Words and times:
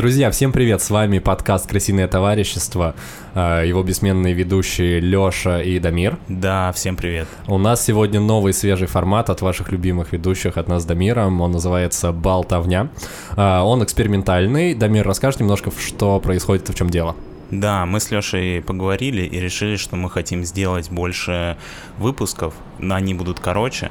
Друзья, 0.00 0.30
всем 0.30 0.50
привет! 0.50 0.80
С 0.80 0.88
вами 0.88 1.18
подкаст 1.18 1.68
«Крысиное 1.68 2.08
товарищество». 2.08 2.94
А, 3.34 3.62
его 3.62 3.82
бессменные 3.82 4.32
ведущие 4.32 4.98
Лёша 4.98 5.60
и 5.60 5.78
Дамир. 5.78 6.16
Да, 6.26 6.72
всем 6.72 6.96
привет. 6.96 7.28
У 7.46 7.58
нас 7.58 7.84
сегодня 7.84 8.18
новый 8.18 8.54
свежий 8.54 8.86
формат 8.86 9.28
от 9.28 9.42
ваших 9.42 9.70
любимых 9.70 10.12
ведущих, 10.12 10.56
от 10.56 10.68
нас 10.68 10.84
с 10.84 10.86
Дамиром. 10.86 11.42
Он 11.42 11.52
называется 11.52 12.12
«Болтовня». 12.12 12.88
А, 13.36 13.62
он 13.62 13.84
экспериментальный. 13.84 14.72
Дамир, 14.72 15.06
расскажешь 15.06 15.38
немножко, 15.38 15.70
что 15.70 16.18
происходит 16.18 16.70
и 16.70 16.72
в 16.72 16.76
чем 16.76 16.88
дело? 16.88 17.14
Да, 17.50 17.84
мы 17.84 18.00
с 18.00 18.10
Лешей 18.10 18.62
поговорили 18.62 19.20
и 19.20 19.38
решили, 19.38 19.76
что 19.76 19.96
мы 19.96 20.08
хотим 20.08 20.46
сделать 20.46 20.90
больше 20.90 21.58
выпусков, 21.98 22.54
но 22.78 22.94
они 22.94 23.12
будут 23.12 23.38
короче, 23.38 23.90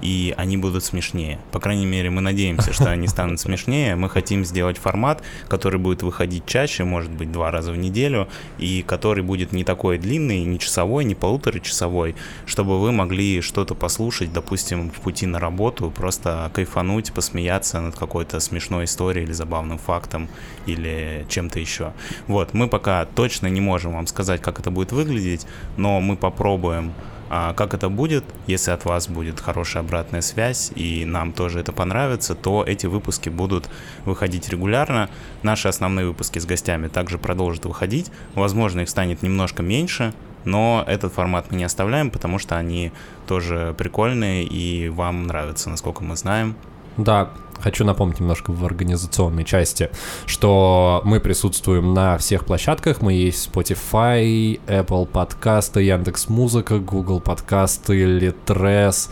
и 0.00 0.34
они 0.36 0.56
будут 0.56 0.84
смешнее. 0.84 1.38
По 1.52 1.60
крайней 1.60 1.86
мере, 1.86 2.10
мы 2.10 2.20
надеемся, 2.20 2.72
что 2.72 2.90
они 2.90 3.06
станут 3.06 3.40
смешнее. 3.40 3.96
Мы 3.96 4.08
хотим 4.08 4.44
сделать 4.44 4.78
формат, 4.78 5.22
который 5.48 5.78
будет 5.78 6.02
выходить 6.02 6.46
чаще, 6.46 6.84
может 6.84 7.10
быть, 7.10 7.32
два 7.32 7.50
раза 7.50 7.72
в 7.72 7.76
неделю, 7.76 8.28
и 8.58 8.82
который 8.82 9.22
будет 9.22 9.52
не 9.52 9.64
такой 9.64 9.98
длинный, 9.98 10.44
не 10.44 10.58
часовой, 10.58 11.04
не 11.04 11.14
полуторачасовой, 11.14 12.14
чтобы 12.46 12.80
вы 12.80 12.92
могли 12.92 13.40
что-то 13.40 13.74
послушать, 13.74 14.32
допустим, 14.32 14.90
в 14.90 15.00
пути 15.00 15.26
на 15.26 15.38
работу, 15.38 15.90
просто 15.90 16.50
кайфануть, 16.54 17.12
посмеяться 17.12 17.80
над 17.80 17.96
какой-то 17.96 18.40
смешной 18.40 18.84
историей 18.84 19.24
или 19.24 19.32
забавным 19.32 19.78
фактом, 19.78 20.28
или 20.66 21.26
чем-то 21.28 21.58
еще. 21.58 21.92
Вот, 22.26 22.54
мы 22.54 22.68
пока 22.68 23.04
точно 23.04 23.46
не 23.48 23.60
можем 23.60 23.92
вам 23.92 24.06
сказать, 24.06 24.40
как 24.40 24.60
это 24.60 24.70
будет 24.70 24.92
выглядеть, 24.92 25.46
но 25.76 26.00
мы 26.00 26.16
попробуем 26.16 26.92
а 27.30 27.52
как 27.54 27.74
это 27.74 27.88
будет, 27.88 28.24
если 28.46 28.70
от 28.70 28.84
вас 28.84 29.08
будет 29.08 29.40
хорошая 29.40 29.82
обратная 29.82 30.20
связь 30.20 30.72
и 30.74 31.04
нам 31.04 31.32
тоже 31.32 31.60
это 31.60 31.72
понравится, 31.72 32.34
то 32.34 32.64
эти 32.66 32.86
выпуски 32.86 33.28
будут 33.28 33.68
выходить 34.04 34.48
регулярно. 34.48 35.10
Наши 35.42 35.68
основные 35.68 36.06
выпуски 36.06 36.38
с 36.38 36.46
гостями 36.46 36.88
также 36.88 37.18
продолжат 37.18 37.66
выходить. 37.66 38.10
Возможно, 38.34 38.80
их 38.80 38.88
станет 38.88 39.22
немножко 39.22 39.62
меньше, 39.62 40.14
но 40.44 40.84
этот 40.86 41.12
формат 41.12 41.50
мы 41.50 41.58
не 41.58 41.64
оставляем, 41.64 42.10
потому 42.10 42.38
что 42.38 42.56
они 42.56 42.92
тоже 43.26 43.74
прикольные 43.76 44.44
и 44.44 44.88
вам 44.88 45.26
нравятся, 45.26 45.68
насколько 45.68 46.02
мы 46.02 46.16
знаем. 46.16 46.56
Да, 46.96 47.30
хочу 47.60 47.84
напомнить 47.84 48.20
немножко 48.20 48.52
в 48.52 48.64
организационной 48.64 49.44
части, 49.44 49.90
что 50.26 51.02
мы 51.04 51.20
присутствуем 51.20 51.94
на 51.94 52.18
всех 52.18 52.44
площадках. 52.44 53.02
Мы 53.02 53.14
есть 53.14 53.50
Spotify, 53.52 54.60
Apple 54.66 55.06
подкасты, 55.06 55.82
Яндекс 55.82 56.28
Музыка, 56.28 56.78
Google 56.78 57.20
подкасты, 57.20 58.18
Litres, 58.18 59.10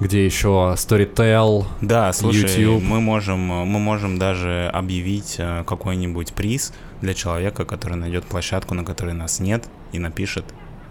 где 0.00 0.24
еще 0.24 0.74
Storytel, 0.76 1.64
да, 1.80 2.12
слушай, 2.12 2.42
YouTube. 2.42 2.82
Мы 2.82 3.00
можем, 3.00 3.40
мы 3.40 3.78
можем 3.78 4.18
даже 4.18 4.70
объявить 4.72 5.36
э, 5.38 5.64
какой-нибудь 5.66 6.34
приз 6.34 6.72
для 7.00 7.14
человека, 7.14 7.64
который 7.64 7.96
найдет 7.96 8.24
площадку, 8.24 8.74
на 8.74 8.84
которой 8.84 9.14
нас 9.14 9.40
нет, 9.40 9.64
и 9.92 9.98
напишет. 9.98 10.44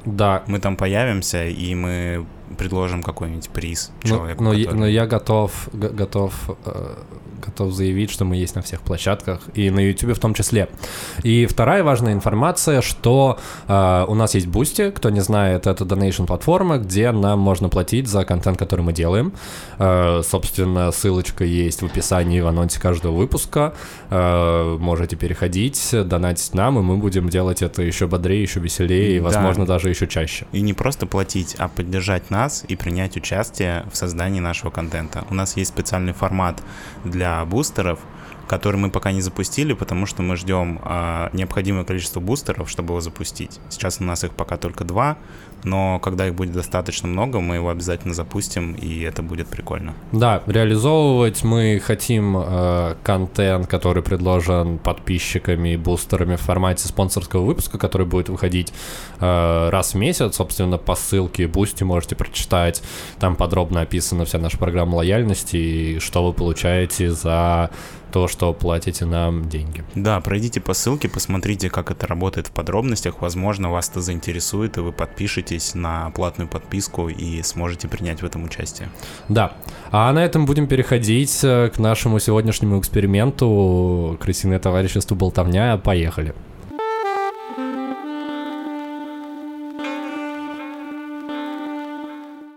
Да. 0.05 0.43
Мы 0.47 0.59
там 0.59 0.75
появимся, 0.75 1.45
и 1.45 1.75
мы 1.75 2.25
предложим 2.57 3.03
какой-нибудь 3.03 3.49
приз 3.49 3.91
человеку. 4.03 4.43
Но, 4.43 4.53
но, 4.53 4.57
который... 4.57 4.79
но 4.79 4.87
я 4.87 5.05
готов, 5.05 5.69
готов, 5.73 6.33
э, 6.65 6.95
готов 7.45 7.73
заявить, 7.73 8.11
что 8.11 8.25
мы 8.25 8.35
есть 8.35 8.55
на 8.55 8.61
всех 8.61 8.81
площадках 8.81 9.41
и 9.53 9.69
на 9.69 9.79
YouTube 9.79 10.15
в 10.15 10.19
том 10.19 10.33
числе. 10.33 10.69
И 11.23 11.45
вторая 11.45 11.83
важная 11.83 12.13
информация, 12.13 12.81
что 12.81 13.37
э, 13.67 14.05
у 14.07 14.15
нас 14.15 14.35
есть 14.35 14.47
Boosty, 14.47 14.91
кто 14.91 15.09
не 15.09 15.21
знает, 15.21 15.67
это 15.67 15.83
donation 15.83 16.25
платформа, 16.25 16.77
где 16.77 17.11
нам 17.11 17.39
можно 17.39 17.69
платить 17.69 18.07
за 18.07 18.25
контент, 18.25 18.57
который 18.57 18.81
мы 18.81 18.93
делаем. 18.93 19.33
Э, 19.79 20.21
собственно, 20.23 20.91
ссылочка 20.91 21.43
есть 21.43 21.81
в 21.81 21.85
описании 21.85 22.39
в 22.41 22.47
анонсе 22.47 22.79
каждого 22.79 23.15
выпуска. 23.15 23.73
Э, 24.09 24.77
можете 24.79 25.15
переходить, 25.15 25.89
донатить 25.91 26.53
нам, 26.53 26.79
и 26.79 26.81
мы 26.81 26.97
будем 26.97 27.29
делать 27.29 27.61
это 27.61 27.81
еще 27.81 28.07
бодрее, 28.07 28.41
еще 28.41 28.59
веселее, 28.59 29.17
и, 29.17 29.19
возможно, 29.19 29.65
да. 29.65 29.73
даже 29.73 29.89
еще 29.89 30.07
чаще. 30.07 30.45
И 30.51 30.61
не 30.61 30.73
просто 30.73 31.05
платить, 31.05 31.55
а 31.57 31.67
поддержать 31.67 32.31
нас 32.35 32.65
и 32.67 32.75
принять 32.75 33.15
участие 33.17 33.85
в 33.91 33.95
создании 33.95 34.41
нашего 34.41 34.71
контента. 34.71 35.23
У 35.29 35.33
нас 35.33 35.57
есть 35.57 35.69
специальный 35.69 36.13
формат 36.13 36.61
для 37.05 37.45
бустеров, 37.45 37.99
который 38.47 38.77
мы 38.77 38.89
пока 38.89 39.11
не 39.11 39.21
запустили, 39.21 39.73
потому 39.73 40.05
что 40.05 40.21
мы 40.21 40.35
ждем 40.35 40.79
э, 40.83 41.29
необходимое 41.33 41.83
количество 41.83 42.19
бустеров, 42.19 42.69
чтобы 42.69 42.91
его 42.91 43.01
запустить. 43.01 43.59
Сейчас 43.69 43.99
у 43.99 44.03
нас 44.03 44.23
их 44.23 44.33
пока 44.33 44.57
только 44.57 44.83
два, 44.83 45.17
но 45.63 45.99
когда 45.99 46.27
их 46.27 46.35
будет 46.35 46.53
достаточно 46.53 47.07
много, 47.07 47.39
мы 47.39 47.55
его 47.55 47.69
обязательно 47.69 48.13
запустим, 48.13 48.73
и 48.73 49.01
это 49.01 49.23
будет 49.23 49.47
прикольно. 49.47 49.95
Да, 50.11 50.43
реализовывать 50.45 51.43
мы 51.43 51.81
хотим 51.83 52.37
э, 52.37 52.95
контент, 53.03 53.67
который 53.67 54.03
предложен 54.03 54.77
подписчиками 54.77 55.73
и 55.73 55.77
бустерами 55.77 56.35
в 56.35 56.41
формате 56.41 56.87
спонсорского 56.87 57.43
выпуска, 57.43 57.79
который 57.79 58.05
будет 58.05 58.29
выходить 58.29 58.71
э, 59.19 59.69
раз 59.69 59.93
в 59.93 59.97
месяц. 59.97 60.35
Собственно, 60.35 60.77
по 60.77 60.95
ссылке 60.95 61.47
Boosty 61.47 61.83
можете 61.83 62.15
прочитать. 62.15 62.83
Там 63.19 63.35
подробно 63.35 63.81
описана 63.81 64.25
вся 64.25 64.37
наша 64.37 64.57
программа 64.57 64.97
лояльности 64.97 65.57
и 65.57 65.99
что 65.99 66.25
вы 66.25 66.33
получаете 66.33 67.11
за 67.11 67.71
то, 68.15 68.29
что 68.29 68.53
платите 68.53 69.03
нам 69.03 69.49
деньги. 69.49 69.83
Да, 69.93 70.21
пройдите 70.21 70.61
по 70.61 70.73
ссылке, 70.73 71.09
посмотрите, 71.09 71.69
как 71.69 71.91
это 71.91 72.07
работает 72.07 72.47
в 72.47 72.51
подробностях. 72.51 73.21
Возможно, 73.21 73.69
вас 73.69 73.89
это 73.89 73.99
заинтересует, 73.99 74.77
и 74.77 74.79
вы 74.79 74.93
подпишетесь 74.93 75.75
на 75.75 76.11
платную 76.11 76.47
подписку 76.47 77.09
и 77.09 77.43
сможете 77.43 77.89
принять 77.89 78.21
в 78.21 78.25
этом 78.25 78.45
участие. 78.45 78.87
Да. 79.27 79.51
А 79.91 80.13
на 80.13 80.23
этом 80.23 80.45
будем 80.45 80.67
переходить 80.67 81.43
э, 81.43 81.69
к 81.75 81.77
нашему 81.77 82.19
сегодняшнему 82.19 82.79
эксперименту. 82.79 84.17
Крысиное 84.21 84.59
товарищество 84.59 85.13
Болтовня. 85.13 85.75
Поехали. 85.75 86.33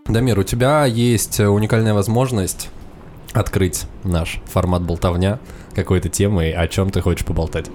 Дамир, 0.06 0.38
у 0.38 0.44
тебя 0.44 0.84
есть 0.84 1.40
уникальная 1.40 1.94
возможность 1.94 2.70
открыть 3.38 3.86
наш 4.04 4.40
формат 4.46 4.82
болтовня 4.82 5.38
какой-то 5.74 6.08
темы, 6.08 6.52
о 6.52 6.66
чем 6.68 6.90
ты 6.90 7.00
хочешь 7.00 7.24
поболтать. 7.24 7.66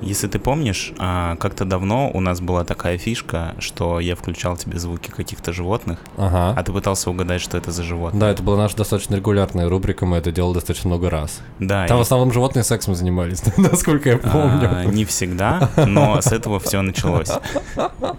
Если 0.00 0.26
ты 0.26 0.40
помнишь, 0.40 0.92
а, 0.98 1.36
как-то 1.36 1.64
давно 1.64 2.10
у 2.12 2.18
нас 2.18 2.40
была 2.40 2.64
такая 2.64 2.98
фишка, 2.98 3.54
что 3.60 4.00
я 4.00 4.16
включал 4.16 4.56
тебе 4.56 4.80
звуки 4.80 5.12
каких-то 5.12 5.52
животных, 5.52 6.00
ага. 6.16 6.58
а 6.58 6.62
ты 6.64 6.72
пытался 6.72 7.08
угадать, 7.08 7.40
что 7.40 7.56
это 7.56 7.70
за 7.70 7.84
животное. 7.84 8.20
Да, 8.20 8.30
это 8.30 8.42
была 8.42 8.56
наша 8.56 8.76
достаточно 8.76 9.14
регулярная 9.14 9.68
рубрика, 9.68 10.04
мы 10.04 10.16
это 10.16 10.32
делали 10.32 10.54
достаточно 10.54 10.88
много 10.88 11.08
раз. 11.08 11.40
Да. 11.60 11.86
Там 11.86 11.98
и... 11.98 12.00
в 12.00 12.02
основном 12.02 12.32
животные 12.32 12.64
сексом 12.64 12.96
занимались, 12.96 13.44
насколько 13.56 14.08
я 14.08 14.18
помню. 14.18 14.68
А, 14.72 14.84
не 14.86 15.04
всегда, 15.04 15.70
но 15.76 16.20
с 16.20 16.32
этого 16.32 16.58
все 16.58 16.82
началось. 16.82 17.30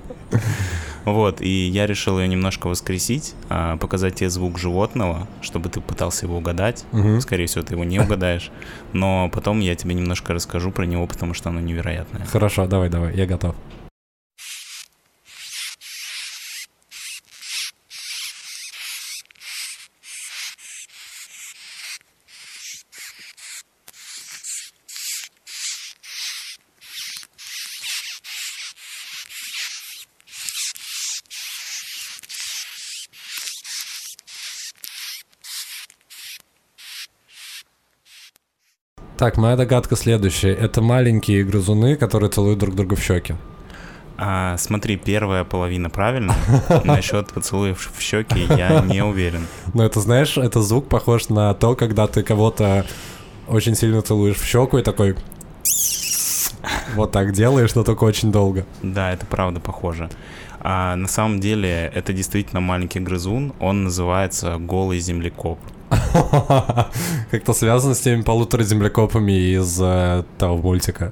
Вот, 1.05 1.41
и 1.41 1.67
я 1.67 1.85
решил 1.85 2.19
ее 2.19 2.27
немножко 2.27 2.67
воскресить, 2.67 3.35
а, 3.49 3.77
показать 3.77 4.15
тебе 4.15 4.29
звук 4.29 4.57
животного, 4.57 5.27
чтобы 5.41 5.69
ты 5.69 5.81
пытался 5.81 6.25
его 6.25 6.37
угадать. 6.37 6.85
Угу. 6.91 7.21
Скорее 7.21 7.47
всего, 7.47 7.63
ты 7.63 7.73
его 7.73 7.83
не 7.83 7.99
угадаешь. 7.99 8.51
Но 8.93 9.29
потом 9.33 9.59
я 9.59 9.75
тебе 9.75 9.95
немножко 9.95 10.33
расскажу 10.33 10.71
про 10.71 10.85
него, 10.85 11.05
потому 11.07 11.33
что 11.33 11.49
оно 11.49 11.59
невероятное. 11.59 12.25
Хорошо, 12.25 12.67
давай, 12.67 12.89
давай, 12.89 13.15
я 13.15 13.25
готов. 13.25 13.55
Так, 39.23 39.37
моя 39.37 39.55
догадка 39.55 39.95
следующая. 39.95 40.51
Это 40.51 40.81
маленькие 40.81 41.45
грызуны, 41.45 41.95
которые 41.95 42.29
целуют 42.29 42.59
друг 42.59 42.75
друга 42.75 42.97
в 42.97 43.01
щеки. 43.01 43.35
А, 44.17 44.57
смотри, 44.57 44.97
первая 44.97 45.45
половина 45.45 45.89
правильно. 45.89 46.35
Насчет 46.83 47.31
поцелуев 47.31 47.89
в 47.95 48.01
щеки 48.01 48.45
я 48.49 48.81
не 48.81 49.01
уверен. 49.01 49.47
Но 49.73 49.85
это, 49.85 50.01
знаешь, 50.01 50.37
это 50.37 50.61
звук 50.61 50.89
похож 50.89 51.29
на 51.29 51.53
то, 51.53 51.73
когда 51.73 52.07
ты 52.07 52.21
кого-то 52.21 52.85
очень 53.47 53.75
сильно 53.75 54.01
целуешь 54.01 54.35
в 54.35 54.45
щеку 54.45 54.77
и 54.79 54.83
такой 54.83 55.15
вот 56.95 57.13
так 57.13 57.31
делаешь, 57.31 57.75
но 57.75 57.85
только 57.85 58.03
очень 58.03 58.29
долго. 58.29 58.65
Да, 58.81 59.13
это 59.13 59.25
правда 59.25 59.61
похоже. 59.61 60.09
А 60.63 60.95
на 60.95 61.07
самом 61.07 61.39
деле 61.39 61.91
это 61.93 62.13
действительно 62.13 62.61
маленький 62.61 62.99
грызун. 62.99 63.53
Он 63.59 63.83
называется 63.83 64.57
голый 64.57 64.99
землекоп. 64.99 65.59
Как-то 67.31 67.53
связано 67.53 67.93
с 67.93 67.99
теми 67.99 68.21
полутора 68.21 68.63
землекопами 68.63 69.57
из 69.57 69.79
э, 69.81 70.23
того 70.37 70.57
мультика. 70.57 71.11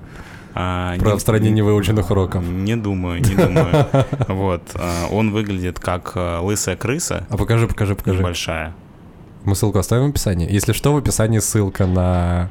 А, 0.54 0.98
Про 0.98 1.40
не, 1.40 1.52
невыученных 1.52 2.12
уроков. 2.12 2.44
Не 2.44 2.76
думаю, 2.76 3.22
не 3.22 3.36
думаю. 3.36 3.88
Вот. 4.28 4.62
А, 4.76 5.08
он 5.12 5.32
выглядит 5.32 5.80
как 5.80 6.14
э, 6.16 6.40
лысая 6.40 6.76
крыса. 6.76 7.26
А 7.30 7.38
покажи, 7.38 7.68
покажи, 7.68 7.96
покажи. 7.96 8.22
Большая. 8.22 8.74
Мы 9.44 9.56
ссылку 9.56 9.80
оставим 9.80 10.08
в 10.08 10.10
описании. 10.10 10.52
Если 10.52 10.74
что, 10.74 10.94
в 10.94 10.98
описании 10.98 11.40
ссылка 11.40 11.86
на 11.86 12.50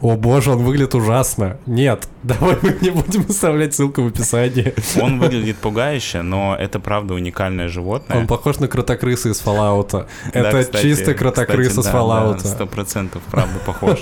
О 0.00 0.16
боже, 0.16 0.52
он 0.52 0.58
выглядит 0.64 0.94
ужасно. 0.94 1.56
Нет, 1.66 2.08
давай 2.22 2.56
мы 2.62 2.76
не 2.80 2.90
будем 2.90 3.24
оставлять 3.28 3.74
ссылку 3.74 4.02
в 4.02 4.06
описании. 4.08 4.74
Он 5.00 5.18
выглядит 5.18 5.56
пугающе, 5.56 6.22
но 6.22 6.56
это 6.58 6.78
правда 6.78 7.14
уникальное 7.14 7.68
животное. 7.68 8.18
Он 8.18 8.26
похож 8.26 8.58
на 8.58 8.68
кротокрысы 8.68 9.30
из 9.30 9.42
Fallout. 9.42 10.06
Это 10.32 10.52
Да, 10.52 10.62
кстати, 10.62 10.82
чисто 10.82 11.14
кротокрыс 11.14 11.72
из 11.72 11.78
кстати, 11.78 11.92
да, 11.92 11.98
Fallout. 11.98 12.46
Сто 12.46 12.66
процентов, 12.66 13.22
правда, 13.30 13.58
похож. 13.66 14.00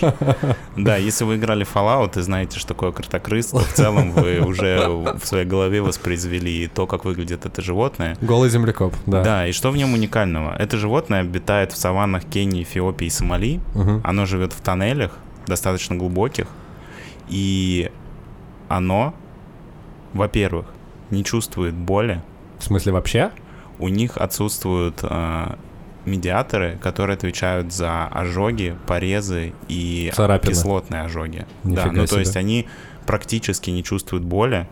Да, 0.77 0.97
если 0.97 1.25
вы 1.25 1.37
играли 1.37 1.65
в 1.65 1.75
Fallout 1.75 2.19
и 2.19 2.23
знаете, 2.23 2.59
что 2.59 2.69
такое 2.69 2.93
кротокрыс, 2.93 3.47
то 3.47 3.59
в 3.59 3.73
целом 3.73 4.13
вы 4.13 4.41
уже 4.41 4.87
в 4.89 5.27
своей 5.27 5.47
голове 5.47 5.81
воспроизвели 5.81 6.69
то, 6.69 6.87
как 6.87 7.05
выглядит 7.05 7.47
это 7.47 7.63
животное. 7.63 8.17
Голый 8.21 8.51
землекоп, 8.51 8.95
да. 9.07 9.23
Да, 9.23 9.47
и 9.47 9.53
что 9.53 9.71
в 9.71 9.77
нем 9.77 9.95
уникального? 9.95 10.55
Это 10.59 10.77
животное 10.77 11.21
обитает 11.21 11.73
в 11.73 11.77
саваннах 11.77 12.25
Кении, 12.25 12.63
Эфиопии 12.63 13.07
и 13.07 13.11
Сомали. 13.11 13.61
Оно 14.05 14.27
живет 14.27 14.53
в 14.53 14.61
тоннелях, 14.61 15.13
достаточно 15.47 15.97
глубоких. 15.97 16.49
И 17.29 17.91
оно, 18.69 19.15
во-первых, 20.13 20.67
не 21.11 21.25
чувствует 21.25 21.75
боли. 21.75 22.23
В 22.59 22.65
смысле 22.65 22.93
вообще? 22.93 23.31
У 23.79 23.89
них 23.89 24.17
отсутствуют 24.17 25.01
э, 25.03 25.55
медиаторы, 26.07 26.79
которые 26.83 27.15
отвечают 27.15 27.73
за 27.73 28.07
ожоги, 28.07 28.77
порезы 28.87 29.53
и 29.69 30.11
Царапины. 30.15 30.53
кислотные 30.53 31.03
ожоги. 31.03 31.47
Нифига 31.65 31.85
да, 31.85 31.93
ну 31.93 32.01
то 32.03 32.07
себе. 32.09 32.21
есть 32.21 32.37
они 32.37 32.69
практически 33.07 33.71
не 33.71 33.85
чувствуют 33.85 34.25
боли. 34.25 34.69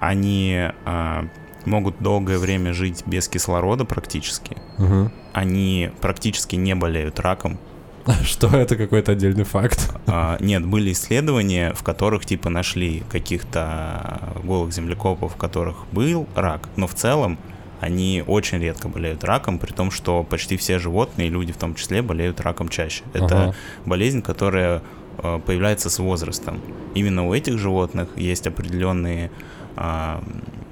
Они 0.00 0.70
э, 0.84 1.22
могут 1.64 2.00
долгое 2.00 2.38
время 2.38 2.72
жить 2.72 3.02
без 3.06 3.28
кислорода 3.28 3.84
практически. 3.84 4.56
Мгм. 4.78 5.12
Они 5.32 5.90
практически 6.00 6.56
не 6.56 6.74
болеют 6.74 7.20
раком. 7.20 7.58
Что 8.24 8.48
это 8.48 8.76
какой-то 8.76 9.12
отдельный 9.12 9.44
факт? 9.44 9.94
А, 10.06 10.36
Нет, 10.40 10.64
были 10.66 10.92
исследования, 10.92 11.72
в 11.74 11.82
которых 11.82 12.24
типа 12.26 12.48
нашли 12.50 13.02
каких-то 13.10 14.32
голых 14.42 14.72
землекопов, 14.72 15.34
в 15.34 15.36
которых 15.36 15.76
был 15.92 16.26
рак, 16.34 16.68
но 16.76 16.86
в 16.86 16.94
целом 16.94 17.38
они 17.80 18.22
очень 18.26 18.58
редко 18.58 18.88
болеют 18.88 19.24
раком, 19.24 19.58
при 19.58 19.72
том, 19.72 19.90
что 19.90 20.22
почти 20.22 20.56
все 20.58 20.78
животные, 20.78 21.30
люди 21.30 21.52
в 21.52 21.56
том 21.56 21.74
числе, 21.74 22.02
болеют 22.02 22.40
раком 22.40 22.68
чаще. 22.68 23.04
Это 23.14 23.42
Ага. 23.44 23.54
болезнь, 23.86 24.20
которая 24.22 24.82
э, 25.22 25.40
появляется 25.44 25.88
с 25.90 25.98
возрастом. 25.98 26.60
Именно 26.94 27.26
у 27.26 27.34
этих 27.34 27.58
животных 27.58 28.08
есть 28.16 28.46
определенные 28.46 29.30
а, 29.76 30.22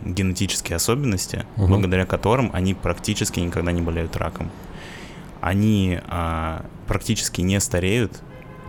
генетические 0.05 0.77
особенности, 0.77 1.45
Мгм. 1.57 1.69
благодаря 1.69 2.05
которым 2.05 2.51
они 2.53 2.75
практически 2.75 3.41
никогда 3.41 3.73
не 3.73 3.81
болеют 3.81 4.17
раком. 4.17 4.51
Они 5.41 5.99
а, 6.09 6.65
практически 6.87 7.41
не 7.41 7.61
стареют. 7.61 8.21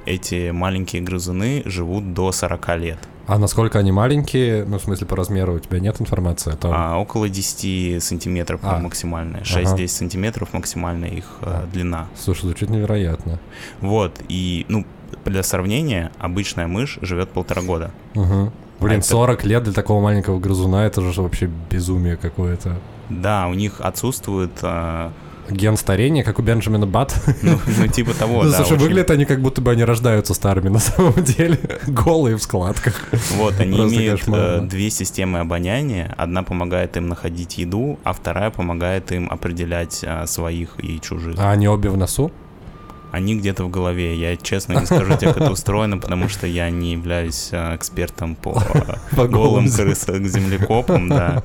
Эти 0.06 0.52
маленькие 0.52 1.02
грызуны 1.02 1.64
живут 1.66 2.14
до 2.14 2.32
40 2.32 2.78
лет. 2.78 3.00
А 3.28 3.38
насколько 3.38 3.78
они 3.78 3.92
маленькие, 3.92 4.66
ну, 4.66 4.80
в 4.80 4.82
смысле, 4.82 5.06
по 5.06 5.16
размеру 5.16 5.54
у 5.54 5.60
тебя 5.60 5.80
нет 5.80 6.02
информации 6.02 6.52
о 6.52 6.56
том? 6.56 6.72
А, 6.74 6.98
около 6.98 7.30
10 7.30 8.02
сантиметров 8.04 8.62
А. 8.64 8.80
максимальная. 8.80 9.42
Ага. 9.42 9.76
6-10 9.76 9.88
сантиметров 9.88 10.50
максимальная 10.54 11.10
их 11.10 11.26
А. 11.42 11.68
длина. 11.72 12.08
Слушай, 12.18 12.42
звучит 12.46 12.72
невероятно. 12.72 13.40
Вот, 13.82 14.20
и, 14.30 14.66
ну, 14.68 14.84
для 15.26 15.44
сравнения, 15.44 16.12
обычная 16.18 16.66
мышь 16.66 16.98
живет 17.02 17.30
полтора 17.30 17.62
года. 17.62 17.92
Угу. 18.16 18.52
Блин, 18.80 19.00
это- 19.00 19.08
40 19.08 19.44
лет 19.44 19.64
для 19.64 19.74
такого 19.74 20.02
маленького 20.02 20.40
грызуна, 20.40 20.86
это 20.88 21.02
же 21.02 21.22
вообще 21.22 21.52
безумие 21.70 22.18
какое-то. 22.18 22.78
Да, 23.10 23.48
у 23.48 23.54
них 23.54 23.80
отсутствует, 23.80 24.52
э, 24.64 25.10
Ген 25.52 25.78
старения, 25.78 26.24
как 26.24 26.40
у 26.40 26.42
Бенджамина 26.42 26.86
Бат. 26.88 27.14
ну, 27.42 27.60
ну, 27.78 27.88
типа 27.88 28.14
того, 28.14 28.44
Ну, 28.44 28.50
да. 28.52 28.58
слушай, 28.58 28.74
очень- 28.74 28.84
выглядят 28.84 29.12
они 29.12 29.26
как 29.26 29.42
будто 29.42 29.62
бы 29.62 29.72
они 29.72 29.84
рождаются 29.84 30.34
старыми 30.34 30.70
на 30.70 30.80
самом 30.80 31.24
деле. 31.24 31.60
Голые 31.88 32.36
в 32.38 32.42
складках. 32.44 32.96
Вот, 33.38 33.60
они 33.60 33.76
Просто 33.78 33.96
имеют 33.96 34.20
кошмарно. 34.22 34.64
э, 34.64 34.68
две 34.68 34.90
системы 34.90 35.40
обоняния. 35.40 36.14
Одна 36.18 36.44
помогает 36.44 36.98
им 36.98 37.08
находить 37.08 37.58
еду, 37.58 38.00
а 38.04 38.14
вторая 38.14 38.50
помогает 38.52 39.12
им 39.12 39.30
определять 39.30 40.00
э, 40.04 40.26
своих 40.28 40.76
и 40.84 41.00
чужих. 41.00 41.36
А 41.40 41.52
они 41.52 41.68
обе 41.68 41.90
в 41.90 41.98
носу? 41.98 42.32
Они 43.12 43.36
где-то 43.36 43.64
в 43.64 43.72
голове. 43.72 44.16
Я 44.16 44.36
честно 44.38 44.74
не 44.80 44.86
скажу 44.86 45.18
тебе, 45.18 45.34
как 45.34 45.38
это 45.42 45.52
устроено, 45.52 45.98
потому 45.98 46.30
что 46.30 46.46
я 46.46 46.70
не 46.70 46.92
являюсь 46.94 47.50
э, 47.52 47.76
экспертом 47.76 48.36
по, 48.36 48.62
По 49.16 49.28
голым 49.28 49.70
крысам, 49.72 50.24
землекопам, 50.28 51.10
да. 51.10 51.44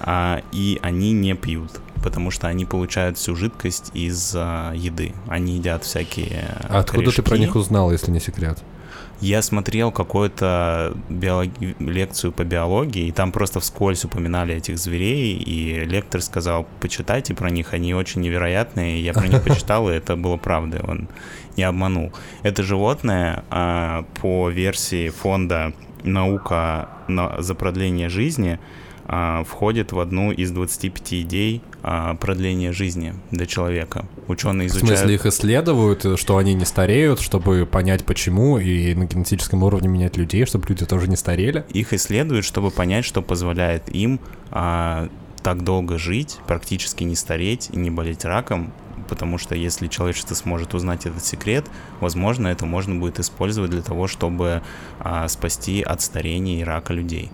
А, 0.00 0.40
и 0.50 0.78
они 0.82 1.12
не 1.12 1.34
пьют, 1.34 1.70
потому 2.02 2.30
что 2.30 2.48
они 2.48 2.64
получают 2.64 3.18
всю 3.18 3.36
жидкость 3.36 3.90
из 3.94 4.32
а, 4.36 4.72
еды. 4.74 5.12
Они 5.28 5.56
едят 5.56 5.84
всякие 5.84 6.46
А 6.68 6.80
Откуда 6.80 7.10
ты 7.10 7.22
про 7.22 7.30
корешки. 7.30 7.46
них 7.46 7.56
узнал, 7.56 7.92
если 7.92 8.10
не 8.10 8.20
секрет? 8.20 8.58
Я 9.20 9.42
смотрел 9.42 9.92
какую-то 9.92 10.94
биологи- 11.10 11.76
лекцию 11.78 12.32
по 12.32 12.42
биологии, 12.42 13.08
и 13.08 13.12
там 13.12 13.32
просто 13.32 13.60
вскользь 13.60 14.02
упоминали 14.06 14.54
этих 14.54 14.78
зверей, 14.78 15.34
и 15.36 15.84
лектор 15.84 16.22
сказал, 16.22 16.66
почитайте 16.80 17.34
про 17.34 17.50
них, 17.50 17.74
они 17.74 17.92
очень 17.94 18.22
невероятные. 18.22 19.02
Я 19.04 19.12
про 19.12 19.28
них 19.28 19.42
почитал, 19.44 19.90
и 19.90 19.92
это 19.92 20.16
было 20.16 20.38
правдой, 20.38 20.80
он 20.80 21.08
не 21.58 21.64
обманул. 21.64 22.12
Это 22.42 22.62
животное 22.62 23.44
а, 23.50 24.04
по 24.22 24.48
версии 24.48 25.10
фонда 25.10 25.74
«Наука 26.02 26.88
на- 27.08 27.42
за 27.42 27.54
продление 27.54 28.08
жизни» 28.08 28.58
а, 29.12 29.42
входит 29.42 29.90
в 29.90 29.98
одну 29.98 30.30
из 30.30 30.52
25 30.52 31.14
идей 31.14 31.62
а, 31.82 32.14
продления 32.14 32.70
жизни 32.70 33.14
для 33.32 33.44
человека. 33.44 34.06
Ученые 34.28 34.68
В 34.68 34.70
изучают... 34.70 34.98
смысле, 34.98 35.14
их 35.16 35.26
исследуют, 35.26 36.06
что 36.20 36.36
они 36.36 36.54
не 36.54 36.64
стареют, 36.64 37.18
чтобы 37.18 37.66
понять 37.66 38.04
почему, 38.04 38.58
и 38.58 38.94
на 38.94 39.06
генетическом 39.06 39.64
уровне 39.64 39.88
менять 39.88 40.16
людей, 40.16 40.46
чтобы 40.46 40.66
люди 40.68 40.86
тоже 40.86 41.08
не 41.08 41.16
старели? 41.16 41.64
Их 41.70 41.92
исследуют, 41.92 42.44
чтобы 42.44 42.70
понять, 42.70 43.04
что 43.04 43.20
позволяет 43.20 43.92
им 43.92 44.20
а, 44.52 45.08
так 45.42 45.64
долго 45.64 45.98
жить, 45.98 46.38
практически 46.46 47.02
не 47.02 47.16
стареть 47.16 47.68
и 47.72 47.78
не 47.78 47.90
болеть 47.90 48.24
раком, 48.24 48.72
потому 49.08 49.38
что 49.38 49.56
если 49.56 49.88
человечество 49.88 50.36
сможет 50.36 50.72
узнать 50.72 51.06
этот 51.06 51.24
секрет, 51.24 51.66
возможно, 51.98 52.46
это 52.46 52.64
можно 52.64 52.94
будет 52.94 53.18
использовать 53.18 53.72
для 53.72 53.82
того, 53.82 54.06
чтобы 54.06 54.62
а, 55.00 55.26
спасти 55.26 55.82
от 55.82 56.00
старения 56.00 56.60
и 56.60 56.62
рака 56.62 56.92
людей. 56.92 57.32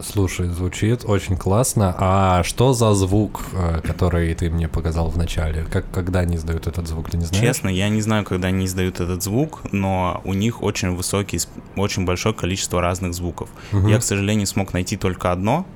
Слушай, 0.00 0.48
звучит 0.48 1.04
очень 1.04 1.36
классно. 1.36 1.94
А 1.98 2.42
что 2.44 2.72
за 2.72 2.94
звук, 2.94 3.40
э, 3.52 3.80
который 3.82 4.32
ты 4.34 4.48
мне 4.50 4.68
показал 4.68 5.10
в 5.10 5.16
начале? 5.16 5.64
Как, 5.64 5.90
когда 5.90 6.20
они 6.20 6.36
издают 6.36 6.66
этот 6.66 6.86
звук, 6.86 7.10
ты 7.10 7.16
не 7.16 7.24
знаешь? 7.24 7.44
Честно, 7.44 7.68
я 7.68 7.88
не 7.88 8.00
знаю, 8.00 8.24
когда 8.24 8.48
они 8.48 8.66
издают 8.66 9.00
этот 9.00 9.22
звук, 9.22 9.60
но 9.72 10.20
у 10.24 10.34
них 10.34 10.62
очень 10.62 10.94
высокий, 10.94 11.40
очень 11.76 12.04
большое 12.04 12.34
количество 12.34 12.80
разных 12.80 13.14
звуков. 13.14 13.48
Мгм. 13.72 13.88
Я, 13.88 13.98
к 13.98 14.02
сожалению, 14.02 14.46
смог 14.46 14.72
найти 14.72 14.96
только 14.96 15.32
одно, 15.32 15.66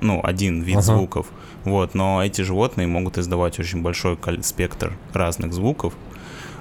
ну, 0.00 0.20
один 0.22 0.62
вид 0.62 0.76
Ага. 0.76 0.82
звуков. 0.82 1.26
Вот, 1.64 1.94
но 1.94 2.22
эти 2.24 2.42
животные 2.42 2.86
могут 2.88 3.18
издавать 3.18 3.58
очень 3.58 3.82
большой 3.82 4.18
спектр 4.42 4.92
разных 5.12 5.52
звуков. 5.52 5.94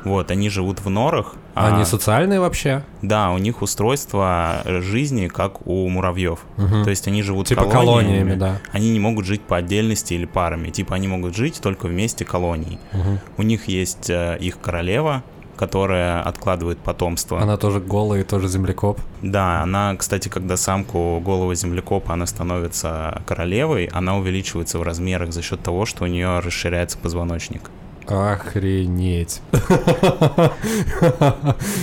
Вот, 0.03 0.31
они 0.31 0.50
живут 0.50 0.79
в 0.79 0.89
норах. 0.89 1.36
А 1.53 1.75
Они 1.75 1.86
социальные 1.86 2.39
вообще? 2.39 2.84
Да, 3.01 3.31
у 3.31 3.38
них 3.38 3.62
устройство 3.62 4.62
жизни 4.65 5.27
как 5.27 5.67
у 5.67 5.88
муравьев. 5.89 6.39
Мгм. 6.58 6.84
То 6.84 6.89
есть 6.89 7.08
они 7.08 7.22
живут 7.24 7.48
Типа 7.48 7.65
колониями. 7.65 8.31
колониями, 8.31 8.36
да. 8.36 8.60
Они 8.72 8.89
не 8.91 9.00
могут 9.00 9.25
жить 9.25 9.41
по 9.41 9.58
отдельности 9.58 10.13
или 10.13 10.25
парами. 10.25 10.70
Типа 10.70 10.96
они 10.96 11.08
могут 11.08 11.36
жить 11.36 11.60
только 11.62 11.88
вместе 11.88 12.25
колоний. 12.25 12.79
Мгм. 12.93 13.20
У 13.38 13.41
них 13.43 13.67
есть 13.67 14.10
э, 14.10 14.38
их 14.39 14.60
королева, 14.60 15.24
которая 15.58 16.24
откладывает 16.24 16.79
потомство. 16.79 17.39
Она 17.39 17.55
тоже 17.58 17.79
голая 17.79 18.22
и 18.22 18.24
тоже 18.24 18.48
землекоп. 18.48 19.00
Да, 19.22 19.62
она, 19.62 19.96
кстати, 19.96 20.27
когда 20.27 20.58
самку 20.58 21.20
голого 21.24 21.53
землекопа, 21.53 22.13
она 22.13 22.25
становится 22.25 23.22
королевой, 23.27 23.86
она 23.86 24.17
увеличивается 24.17 24.79
в 24.79 24.84
размерах 24.84 25.31
за 25.34 25.43
счет 25.43 25.62
того, 25.62 25.86
что 25.86 26.05
у 26.05 26.08
нее 26.08 26.39
расширяется 26.39 26.98
позвоночник. 26.98 27.70
Охренеть. 28.08 29.41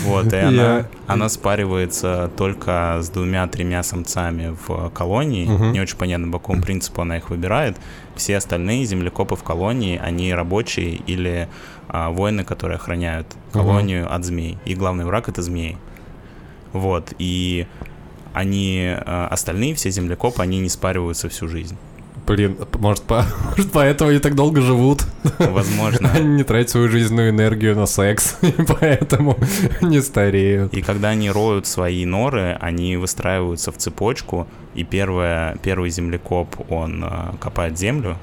Вот, 0.05 0.33
и 0.33 0.37
Я- 0.37 0.49
она, 0.49 0.87
она 1.07 1.29
спаривается 1.29 2.31
только 2.37 2.99
с 3.03 3.09
двумя-тремя 3.11 3.83
самцами 3.83 4.57
в 4.67 4.91
колонии. 4.91 5.47
Мгм. 5.47 5.73
Не 5.73 5.81
очень 5.81 5.97
понятно, 5.97 6.31
по 6.31 6.39
какому 6.39 6.63
принципу 6.63 7.03
она 7.03 7.17
их 7.19 7.31
выбирает. 7.31 7.77
Все 8.17 8.37
остальные 8.37 8.85
землекопы 8.85 9.37
в 9.37 9.43
колонии, 9.43 9.99
они 10.03 10.33
рабочие 10.35 10.97
или 11.07 11.49
а, 11.89 12.11
воины, 12.11 12.45
которые 12.45 12.77
охраняют 12.77 13.27
колонию 13.53 14.13
от 14.13 14.25
змей. 14.25 14.59
И 14.65 14.75
главный 14.75 15.05
враг— 15.05 15.29
это 15.31 15.41
змеи. 15.43 15.79
Вот, 16.73 17.15
и 17.19 17.67
они, 18.35 18.95
а, 18.95 19.29
остальные 19.31 19.75
все 19.75 19.91
землекопы, 19.91 20.43
они 20.43 20.59
не 20.61 20.69
спариваются 20.69 21.29
всю 21.29 21.49
жизнь. 21.49 21.77
Блин, 22.29 22.59
может, 22.79 23.03
по... 23.05 23.25
может 23.57 23.73
поэтому 23.73 24.11
они 24.11 24.19
так 24.19 24.35
долго 24.35 24.61
живут? 24.61 25.03
Возможно. 25.39 26.11
Они 26.13 26.27
не 26.37 26.45
тратят 26.45 26.71
свою 26.71 26.89
жизненную 26.89 27.31
энергию 27.31 27.75
на 27.75 27.87
секс, 27.87 28.37
и 28.43 28.53
поэтому 28.53 29.39
не 29.81 30.03
стареют. 30.03 30.75
И 30.75 30.83
когда 30.83 31.09
они 31.09 31.31
роют 31.31 31.67
свои 31.67 32.05
норы, 32.05 32.57
они 32.61 32.97
выстраиваются 32.97 33.73
в 33.73 33.79
цепочку, 33.79 34.47
и 34.75 34.85
первое, 34.85 35.57
первый 35.63 35.91
землекоп, 35.91 36.55
он 36.71 37.03
э, 37.03 37.09
копает 37.41 37.77
землю. 37.77 38.17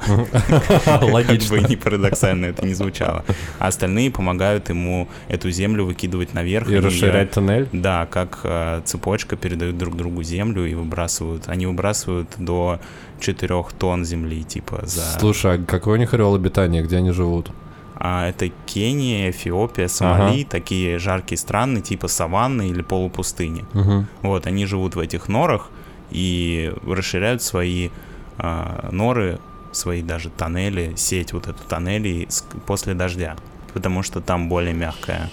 Логично. 1.02 1.58
Как 1.58 1.64
бы 1.64 1.70
не 1.70 1.76
парадоксально 1.76 2.46
это 2.46 2.66
не 2.66 2.74
звучало. 2.74 3.26
А 3.60 3.68
остальные 3.68 4.12
помогают 4.12 4.70
ему 4.70 5.10
эту 5.28 5.52
землю 5.52 5.84
выкидывать 5.86 6.34
наверх. 6.34 6.70
И 6.70 6.78
расширять 6.78 7.32
тоннель? 7.32 7.68
Да, 7.74 8.06
как 8.06 8.40
э, 8.44 8.82
цепочка 8.86 9.36
передают 9.36 9.78
друг 9.78 9.98
другу 9.98 10.24
землю 10.24 10.66
и 10.66 10.76
выбрасывают. 10.76 11.44
Они 11.48 11.66
выбрасывают 11.66 12.30
до 12.38 12.80
4 13.20 13.66
тонн 13.78 14.06
земли, 14.06 14.44
типа, 14.44 14.82
за... 14.86 15.20
Слушай, 15.20 15.56
а 15.56 15.64
какой 15.64 15.94
у 15.94 15.98
них 15.98 16.14
ореол 16.14 16.36
обитания, 16.36 16.82
где 16.82 16.98
они 16.98 17.12
живут? 17.12 17.52
А 17.98 18.28
это 18.28 18.50
Кения, 18.66 19.30
Эфиопия, 19.30 19.88
Сомали, 19.88 20.44
такие 20.44 21.00
жаркие 21.00 21.38
страны, 21.38 21.82
типа 21.82 22.08
саванны 22.08 22.70
или 22.70 22.82
полупустыни. 22.82 23.64
Мгм. 23.74 24.08
Вот, 24.22 24.48
они 24.48 24.66
живут 24.66 24.96
в 24.96 25.00
этих 25.00 25.30
норах 25.30 25.70
и 26.12 26.74
расширяют 26.86 27.42
свои 27.42 27.90
а, 28.38 28.90
норы, 28.92 29.40
свои 29.72 30.02
даже 30.02 30.30
тоннели, 30.30 30.94
сеть 30.96 31.34
вот 31.34 31.48
эту 31.48 31.64
тоннелей 31.64 32.28
после 32.66 32.94
дождя, 32.94 33.36
потому 33.74 34.04
что 34.04 34.22
там 34.22 34.50
более 34.50 34.74
мягкая. 34.74 35.30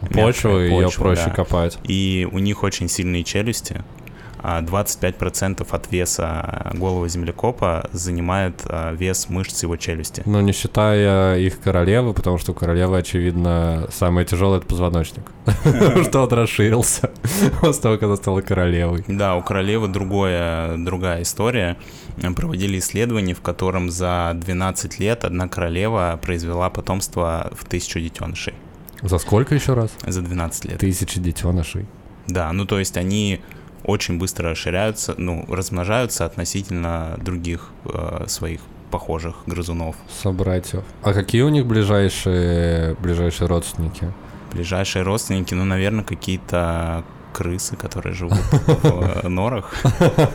Почву, 0.00 0.50
мягкая 0.50 0.68
ее 0.68 0.84
почва, 0.86 1.02
проще 1.02 1.24
да. 1.26 1.30
копать. 1.30 1.78
И 1.82 2.28
у 2.30 2.38
них 2.38 2.62
очень 2.62 2.88
сильные 2.88 3.24
челюсти. 3.24 3.82
А 4.48 4.62
25% 4.62 5.66
от 5.70 5.92
веса 5.92 6.70
головы 6.72 7.10
землекопа 7.10 7.88
занимает 7.92 8.62
а, 8.64 8.94
вес 8.94 9.28
мышц 9.28 9.62
его 9.62 9.76
челюсти. 9.76 10.22
Ну, 10.24 10.40
не 10.40 10.52
считая 10.52 11.38
их 11.38 11.60
королевы, 11.60 12.14
потому 12.14 12.38
что 12.38 12.52
у 12.52 12.54
королевы, 12.54 12.96
очевидно, 12.96 13.88
самое 13.90 14.26
тяжелое— 14.26 14.58
это 14.60 14.66
позвоночник. 14.66 15.30
Потому 15.64 16.02
что 16.08 16.22
он 16.22 16.32
расширился 16.32 17.10
после 17.60 17.82
того, 17.82 17.98
когда 17.98 18.16
стала 18.16 18.40
королевой. 18.40 19.04
Да, 19.06 19.36
у 19.36 19.42
королевы 19.42 19.88
другое, 19.88 20.78
другая 20.78 21.22
история. 21.22 21.76
Проводили 22.34 22.78
исследование, 22.78 23.34
в 23.34 23.42
котором 23.42 23.90
за 23.90 24.32
12 24.34 24.98
лет 24.98 25.24
одна 25.26 25.46
королева 25.48 26.18
произвела 26.22 26.70
потомство 26.70 27.52
в 27.52 27.66
тысячу 27.66 28.00
детенышей. 28.00 28.54
За 29.02 29.18
сколько 29.18 29.54
еще 29.54 29.74
раз? 29.74 29.90
За 30.06 30.22
12 30.22 30.64
лет. 30.64 30.78
Тысячи 30.78 31.20
детенышей. 31.20 31.84
Да, 32.26 32.50
ну 32.52 32.64
то 32.64 32.78
есть 32.78 32.96
они 32.96 33.40
очень 33.84 34.18
быстро 34.18 34.50
расширяются, 34.50 35.14
ну, 35.16 35.44
размножаются 35.48 36.24
относительно 36.24 37.18
других 37.18 37.70
э, 37.84 38.24
своих 38.28 38.60
похожих 38.90 39.36
грызунов. 39.46 39.96
Собратьев. 40.08 40.84
А 41.02 41.12
какие 41.12 41.42
у 41.42 41.48
них 41.48 41.66
ближайшие, 41.66 42.94
ближайшие 42.96 43.48
родственники? 43.48 44.12
Ближайшие 44.52 45.02
родственники, 45.02 45.54
ну, 45.54 45.64
наверное, 45.64 46.04
какие-то 46.04 47.04
крысы, 47.32 47.76
которые 47.76 48.14
живут 48.14 48.38
в 48.38 49.22
э, 49.24 49.28
норах. 49.28 49.72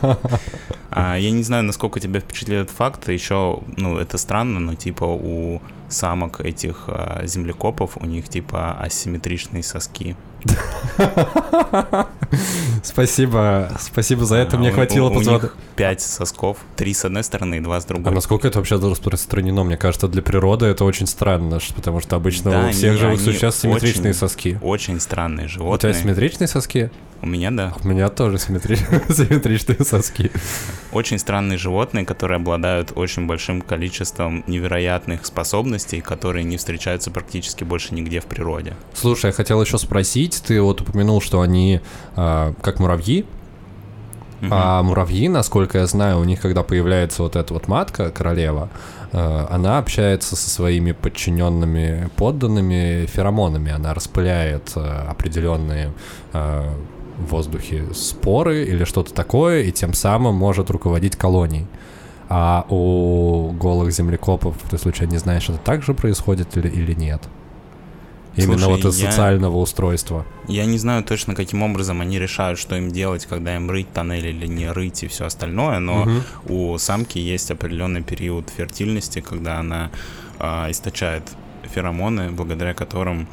А, 0.96 1.16
я 1.16 1.32
не 1.32 1.42
знаю, 1.42 1.64
насколько 1.64 1.98
тебя 1.98 2.20
впечатлил 2.20 2.60
этот 2.60 2.76
факт. 2.76 3.08
Еще, 3.08 3.58
ну, 3.76 3.98
это 3.98 4.16
странно, 4.16 4.60
но 4.60 4.74
типа 4.76 5.04
у 5.04 5.60
самок 5.88 6.40
этих 6.40 6.84
а, 6.86 7.22
землекопов 7.26 7.96
у 7.96 8.06
них 8.06 8.28
типа 8.28 8.72
асимметричные 8.80 9.64
соски. 9.64 10.16
Спасибо, 12.82 13.72
спасибо 13.80 14.24
за 14.24 14.36
это. 14.36 14.56
А, 14.56 14.60
Мне 14.60 14.70
хватило 14.70 15.08
них 15.10 15.56
пять 15.76 16.00
сосков, 16.00 16.58
три 16.76 16.92
с 16.94 17.04
одной 17.04 17.24
стороны 17.24 17.56
и 17.56 17.60
два 17.60 17.80
с 17.80 17.84
А 17.84 17.88
другой. 17.88 18.12
насколько 18.12 18.46
это 18.48 18.58
вообще 18.58 18.76
распространено? 18.76 19.64
Мне 19.64 19.76
кажется, 19.76 20.06
для 20.08 20.22
природы 20.22 20.66
это 20.66 20.84
очень 20.84 21.06
странно, 21.06 21.58
потому 21.74 22.00
что 22.00 22.16
обычно 22.16 22.68
у 22.68 22.72
всех 22.72 22.98
живых 22.98 23.20
существ 23.20 23.60
симметричные 23.62 24.14
соски. 24.14 24.58
Очень 24.62 25.00
странные 25.00 25.46
У 25.46 25.48
тебя 25.48 25.54
животные. 25.54 25.94
симметричные 25.94 26.46
соски? 26.48 26.90
У 27.24 27.26
меня, 27.26 27.50
да. 27.50 27.72
У 27.82 27.88
меня 27.88 28.10
тоже 28.10 28.36
симметри- 28.36 28.76
симметричные 29.10 29.82
соски. 29.82 30.30
Очень 30.92 31.18
странные 31.18 31.56
животные, 31.56 32.04
которые 32.04 32.36
обладают 32.36 32.92
очень 32.96 33.26
большим 33.26 33.62
количеством 33.62 34.44
невероятных 34.46 35.24
способностей, 35.24 36.02
которые 36.02 36.44
не 36.44 36.58
встречаются 36.58 37.10
практически 37.10 37.64
больше 37.64 37.94
нигде 37.94 38.20
в 38.20 38.26
природе. 38.26 38.74
Слушай, 38.92 39.26
я 39.26 39.32
хотел 39.32 39.62
еще 39.62 39.78
спросить, 39.78 40.42
ты 40.46 40.60
вот 40.60 40.82
упомянул, 40.82 41.22
что 41.22 41.40
они 41.40 41.80
а, 42.14 42.52
как 42.60 42.78
муравьи, 42.78 43.24
а 44.50 44.82
муравьи, 44.82 45.26
насколько 45.28 45.78
я 45.78 45.86
знаю, 45.86 46.18
у 46.18 46.24
них, 46.24 46.42
когда 46.42 46.62
появляется 46.62 47.22
вот 47.22 47.36
эта 47.36 47.54
вот 47.54 47.68
матка, 47.68 48.10
королева, 48.10 48.68
а, 49.12 49.46
она 49.50 49.78
общается 49.78 50.36
со 50.36 50.50
своими 50.50 50.92
подчиненными 50.92 52.10
подданными 52.16 53.06
феромонами, 53.06 53.72
она 53.72 53.94
распыляет 53.94 54.72
а, 54.76 55.08
определенные 55.10 55.92
в 57.18 57.26
воздухе 57.26 57.84
споры 57.94 58.64
или 58.64 58.84
что-то 58.84 59.12
такое, 59.14 59.62
и 59.62 59.72
тем 59.72 59.92
самым 59.94 60.34
может 60.34 60.70
руководить 60.70 61.16
колонией. 61.16 61.66
А 62.28 62.64
у 62.70 63.52
голых 63.52 63.92
землекопов, 63.92 64.56
ты 64.70 64.78
случайно 64.78 65.12
не 65.12 65.18
знаешь, 65.18 65.48
это 65.48 65.58
так 65.58 65.82
же 65.82 65.94
происходит 65.94 66.56
или, 66.56 66.68
или 66.68 66.94
нет? 66.94 67.22
Именно 68.36 68.58
Слушай, 68.58 68.82
вот 68.82 68.84
из 68.92 68.98
я- 69.00 69.10
социального 69.12 69.58
устройства. 69.58 70.26
Я 70.48 70.64
не 70.64 70.76
знаю 70.78 71.04
точно, 71.04 71.36
каким 71.36 71.62
образом 71.62 72.00
они 72.00 72.18
решают, 72.18 72.58
что 72.58 72.74
им 72.74 72.90
делать, 72.90 73.26
когда 73.26 73.54
им 73.54 73.70
рыть 73.70 73.92
тоннель 73.92 74.26
или 74.26 74.48
не 74.48 74.68
рыть 74.72 75.04
и 75.04 75.06
все 75.06 75.26
остальное, 75.26 75.78
но 75.78 76.04
Мгм. 76.04 76.22
у 76.48 76.76
самки 76.78 77.18
есть 77.18 77.50
определенный 77.52 78.02
период 78.02 78.50
фертильности, 78.50 79.20
когда 79.20 79.60
она 79.60 79.90
а, 80.40 80.68
источает 80.68 81.22
феромоны, 81.62 82.32
благодаря 82.32 82.74
которым 82.74 83.28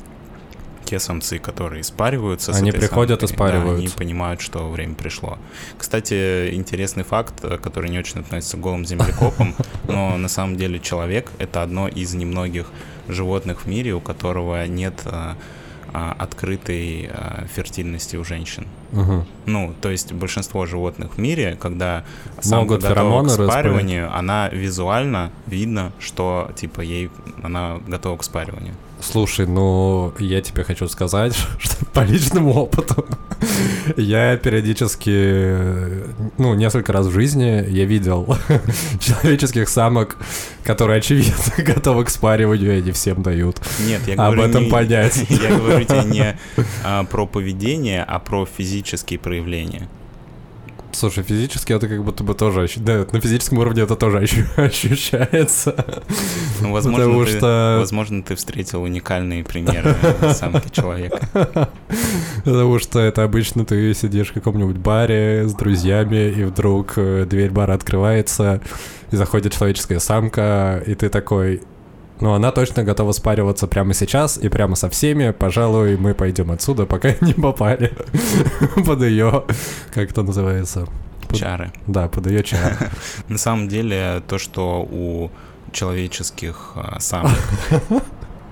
те 0.85 0.99
самцы, 0.99 1.39
которые 1.39 1.83
спариваются, 1.83 2.53
с 2.53 2.57
Они 2.57 2.71
приходят 2.71 3.23
и 3.23 3.27
самкой, 3.27 3.51
да, 3.51 3.75
они 3.75 3.87
понимают, 3.89 4.41
что 4.41 4.69
время 4.69 4.95
пришло. 4.95 5.37
Кстати, 5.77 6.53
интересный 6.53 7.03
факт, 7.03 7.35
э, 7.43 7.57
который 7.57 7.89
не 7.89 7.99
очень 7.99 8.19
относится 8.19 8.57
к 8.57 8.59
голым 8.59 8.85
землекопам, 8.85 9.55
но 9.87 10.17
на 10.17 10.27
самом 10.27 10.57
деле 10.57 10.79
человек— 10.79 11.31
это 11.39 11.61
одно 11.63 11.87
из 11.87 12.13
немногих 12.13 12.67
животных 13.07 13.65
в 13.65 13.67
мире, 13.67 13.93
у 13.93 14.01
которого 14.01 14.65
нет 14.67 15.01
а, 15.05 15.35
а, 15.93 16.15
открытой 16.17 17.09
а, 17.11 17.45
фертильности 17.53 18.15
у 18.15 18.23
женщин. 18.23 18.65
Мгм. 18.91 19.25
Ну, 19.45 19.73
то 19.81 19.89
есть 19.89 20.13
большинство 20.13 20.65
животных 20.65 21.15
в 21.15 21.17
мире, 21.17 21.57
когда 21.59 22.05
самка 22.39 22.77
готова 22.77 23.25
к 23.25 23.29
спариванию, 23.29 24.13
она 24.15 24.47
визуально 24.49 25.31
видно, 25.47 25.91
что 25.99 26.51
типа 26.55 26.81
ей 26.81 27.09
она 27.43 27.79
готова 27.87 28.17
к 28.17 28.23
спариванию. 28.23 28.75
Слушай, 29.01 29.47
ну, 29.47 30.13
я 30.19 30.41
тебе 30.41 30.63
хочу 30.63 30.87
сказать, 30.87 31.35
что 31.59 31.85
по 31.93 32.01
личному 32.01 32.53
опыту 32.53 33.05
я 33.97 34.37
периодически, 34.37 36.05
ну, 36.37 36.53
несколько 36.53 36.93
раз 36.93 37.07
в 37.07 37.11
жизни 37.11 37.65
я 37.69 37.85
видел 37.85 38.37
человеческих 38.99 39.69
самок, 39.69 40.17
которые, 40.63 40.99
очевидно, 40.99 41.33
готовы 41.57 42.05
к 42.05 42.09
спариванию, 42.09 42.75
и 42.75 42.79
они 42.79 42.91
всем 42.91 43.23
дают. 43.23 43.59
Нет, 43.85 44.01
я 44.07 44.13
Об 44.13 44.33
говорю 44.35 44.43
этом 44.43 44.63
не- 44.65 44.69
понять. 44.69 45.25
Я 45.29 45.55
говорю 45.57 45.83
тебе 45.85 46.03
не 46.03 46.37
а, 46.83 47.03
про 47.05 47.25
поведение, 47.25 48.03
а 48.03 48.19
про 48.19 48.45
физические 48.45 49.19
проявления. 49.19 49.89
Слушай, 50.93 51.23
физически 51.23 51.73
это 51.73 51.87
как 51.87 52.03
будто 52.03 52.23
бы 52.23 52.33
тоже, 52.33 52.67
да, 52.77 53.05
на 53.11 53.21
физическом 53.21 53.57
уровне 53.59 53.83
это 53.83 53.95
тоже 53.95 54.19
ощу- 54.19 54.47
ощущается. 54.65 55.73
Ну, 56.59 56.71
возможно, 56.73 57.05
Потому 57.05 57.25
ты, 57.25 57.37
что- 57.37 57.77
возможно, 57.79 58.23
ты 58.23 58.35
встретил 58.35 58.83
уникальные 58.83 59.43
примеры 59.43 59.95
самки 60.33 60.69
человека. 60.71 61.27
Потому 62.43 62.79
что 62.79 62.99
это 62.99 63.23
обычно 63.23 63.65
ты 63.65 63.93
сидишь 63.93 64.29
в 64.29 64.33
каком-нибудь 64.33 64.77
баре 64.77 65.47
с 65.47 65.53
друзьями, 65.53 66.29
и 66.29 66.43
вдруг 66.43 66.93
э, 66.97 67.25
дверь 67.29 67.51
бара 67.51 67.73
открывается, 67.73 68.61
и 69.11 69.15
заходит 69.15 69.53
человеческая 69.53 69.99
самка, 69.99 70.83
и 70.85 70.95
ты 70.95 71.09
такой... 71.09 71.61
Ну, 72.21 72.33
она 72.33 72.51
точно 72.51 72.83
готова 72.83 73.11
спариваться 73.13 73.67
прямо 73.67 73.93
сейчас 73.93 74.37
и 74.37 74.47
прямо 74.49 74.75
со 74.75 74.89
всеми. 74.89 75.31
Пожалуй, 75.31 75.97
мы 75.97 76.13
пойдем 76.13 76.51
отсюда, 76.51 76.85
пока 76.85 77.13
не 77.21 77.33
попали 77.33 77.91
под 78.85 79.01
ее... 79.01 79.43
Как 79.93 80.11
это 80.11 80.21
называется? 80.23 80.87
Под- 81.27 81.37
Чары. 81.39 81.71
Да, 81.87 82.07
под 82.07 82.27
ее 82.27 82.43
чар. 82.43 82.77
На 83.27 83.37
самом 83.37 83.67
деле, 83.67 84.21
то, 84.27 84.37
что 84.37 84.81
у 84.81 85.31
человеческих 85.71 86.73
а, 86.75 86.99
самок 86.99 87.31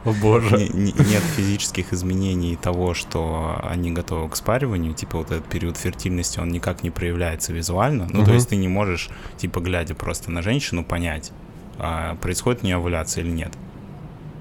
О 0.06 0.14
боже. 0.14 0.58
не- 0.58 0.70
не- 0.70 0.94
нет 0.94 1.22
физических 1.36 1.94
изменений 1.94 2.56
того, 2.56 2.94
что 2.94 3.60
они 3.64 3.92
готовы 3.92 4.30
к 4.30 4.36
спариванию, 4.36 4.94
типа 4.94 5.18
вот 5.20 5.32
этот 5.32 5.46
период 5.46 5.78
фертильности, 5.78 6.40
он 6.40 6.50
никак 6.50 6.82
не 6.84 6.90
проявляется 6.90 7.54
визуально. 7.54 8.08
Ну, 8.12 8.24
то 8.26 8.34
есть 8.34 8.50
ты 8.50 8.56
не 8.56 8.68
можешь, 8.70 9.10
типа, 9.38 9.60
глядя 9.60 9.94
просто 9.96 10.32
на 10.32 10.42
женщину, 10.42 10.84
понять, 10.86 11.32
а, 11.80 12.16
происходит 12.16 12.64
у 12.64 12.66
нее 12.66 12.76
овуляция 12.76 13.24
или 13.24 13.32
нет. 13.32 13.52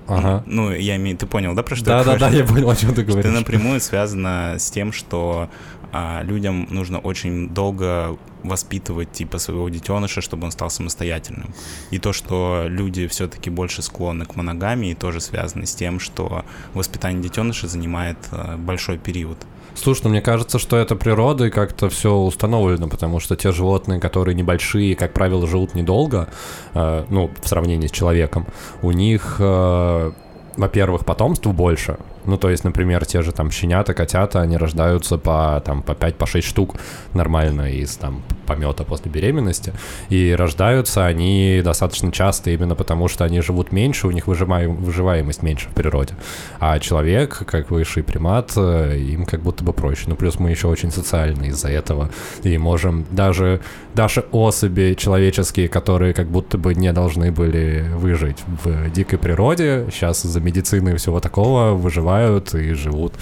Ага. 0.06 0.42
Ну, 0.46 0.72
я 0.72 0.96
имею... 0.96 1.16
Ты 1.18 1.26
понял, 1.26 1.54
да, 1.54 1.62
про 1.62 1.76
что 1.76 1.90
я 1.90 1.98
Да-да-да, 1.98 2.30
говорю? 2.30 2.38
я 2.38 2.46
понял, 2.46 2.70
о 2.70 2.76
чем 2.76 2.94
ты 2.94 3.04
говоришь. 3.04 3.30
напрямую 3.32 3.80
связано 3.80 4.56
с 4.58 4.70
тем, 4.70 4.92
что 4.92 5.50
а 5.90 6.22
людям 6.22 6.66
нужно 6.70 6.98
очень 6.98 7.48
долго 7.48 8.18
воспитывать 8.42 9.10
типа 9.12 9.38
своего 9.38 9.68
детеныша, 9.68 10.20
чтобы 10.20 10.44
он 10.44 10.52
стал 10.52 10.70
самостоятельным. 10.70 11.54
И 11.90 11.98
то, 11.98 12.12
что 12.12 12.66
люди 12.68 13.06
все-таки 13.08 13.48
больше 13.50 13.82
склонны 13.82 14.26
к 14.26 14.36
моногамии, 14.36 14.94
тоже 14.94 15.20
связано 15.20 15.66
с 15.66 15.74
тем, 15.74 15.98
что 15.98 16.44
воспитание 16.74 17.22
детеныша 17.22 17.68
занимает 17.68 18.18
э, 18.30 18.56
большой 18.56 18.98
период. 18.98 19.38
Слушай, 19.82 20.02
ну 20.04 20.10
мне 20.10 20.20
кажется, 20.20 20.58
что 20.58 20.76
это 20.76 20.96
природой 20.96 21.50
как-то 21.50 21.88
все 21.88 22.12
установлено, 22.14 22.88
потому 22.88 23.20
что 23.20 23.36
те 23.36 23.52
животные, 23.52 24.00
которые 24.00 24.34
небольшие, 24.34 24.96
как 24.96 25.12
правило, 25.12 25.46
живут 25.46 25.74
недолго, 25.74 26.28
э, 26.74 27.04
ну, 27.08 27.30
в 27.40 27.48
сравнении 27.48 27.86
с 27.86 27.92
человеком, 27.92 28.46
у 28.82 28.90
них, 28.90 29.36
э, 29.38 30.12
во-первых, 30.56 31.04
потомства 31.04 31.52
больше, 31.52 31.96
ну, 32.28 32.36
то 32.36 32.50
есть, 32.50 32.62
например, 32.64 33.06
те 33.06 33.22
же 33.22 33.32
там 33.32 33.50
щенята, 33.50 33.94
котята, 33.94 34.42
они 34.42 34.56
рождаются 34.56 35.16
по, 35.16 35.62
там, 35.64 35.82
по 35.82 35.94
5, 35.94 36.16
по 36.16 36.26
6 36.26 36.46
штук 36.46 36.76
нормально 37.14 37.72
из 37.72 37.96
там 37.96 38.22
помета 38.46 38.84
после 38.84 39.10
беременности. 39.10 39.72
И 40.10 40.34
рождаются 40.36 41.06
они 41.06 41.60
достаточно 41.64 42.12
часто 42.12 42.50
именно 42.50 42.74
потому, 42.74 43.08
что 43.08 43.24
они 43.24 43.40
живут 43.40 43.72
меньше, 43.72 44.06
у 44.06 44.10
них 44.10 44.26
выживаем, 44.26 44.76
выживаемость 44.76 45.42
меньше 45.42 45.68
в 45.68 45.74
природе. 45.74 46.14
А 46.60 46.78
человек, 46.78 47.42
как 47.46 47.70
высший 47.70 48.02
примат, 48.02 48.52
э, 48.56 48.98
им 48.98 49.24
как 49.24 49.40
будто 49.40 49.64
бы 49.64 49.72
проще. 49.72 50.04
Ну, 50.06 50.16
плюс 50.16 50.38
мы 50.38 50.50
еще 50.50 50.68
очень 50.68 50.90
социальны 50.90 51.46
из-за 51.46 51.68
этого. 51.68 52.10
И 52.42 52.58
можем 52.58 53.06
даже, 53.10 53.60
даже 53.94 54.24
особи 54.32 54.94
человеческие, 54.98 55.68
которые 55.68 56.12
как 56.12 56.28
будто 56.28 56.58
бы 56.58 56.74
не 56.74 56.92
должны 56.92 57.32
были 57.32 57.86
выжить 57.94 58.38
в 58.64 58.90
дикой 58.90 59.18
природе, 59.18 59.86
сейчас 59.90 60.24
из-за 60.24 60.40
медицины 60.40 60.90
и 60.90 60.96
всего 60.96 61.20
такого 61.20 61.72
выживают 61.72 62.17
выживают 62.18 62.54
и 62.54 62.72
живут. 62.74 63.14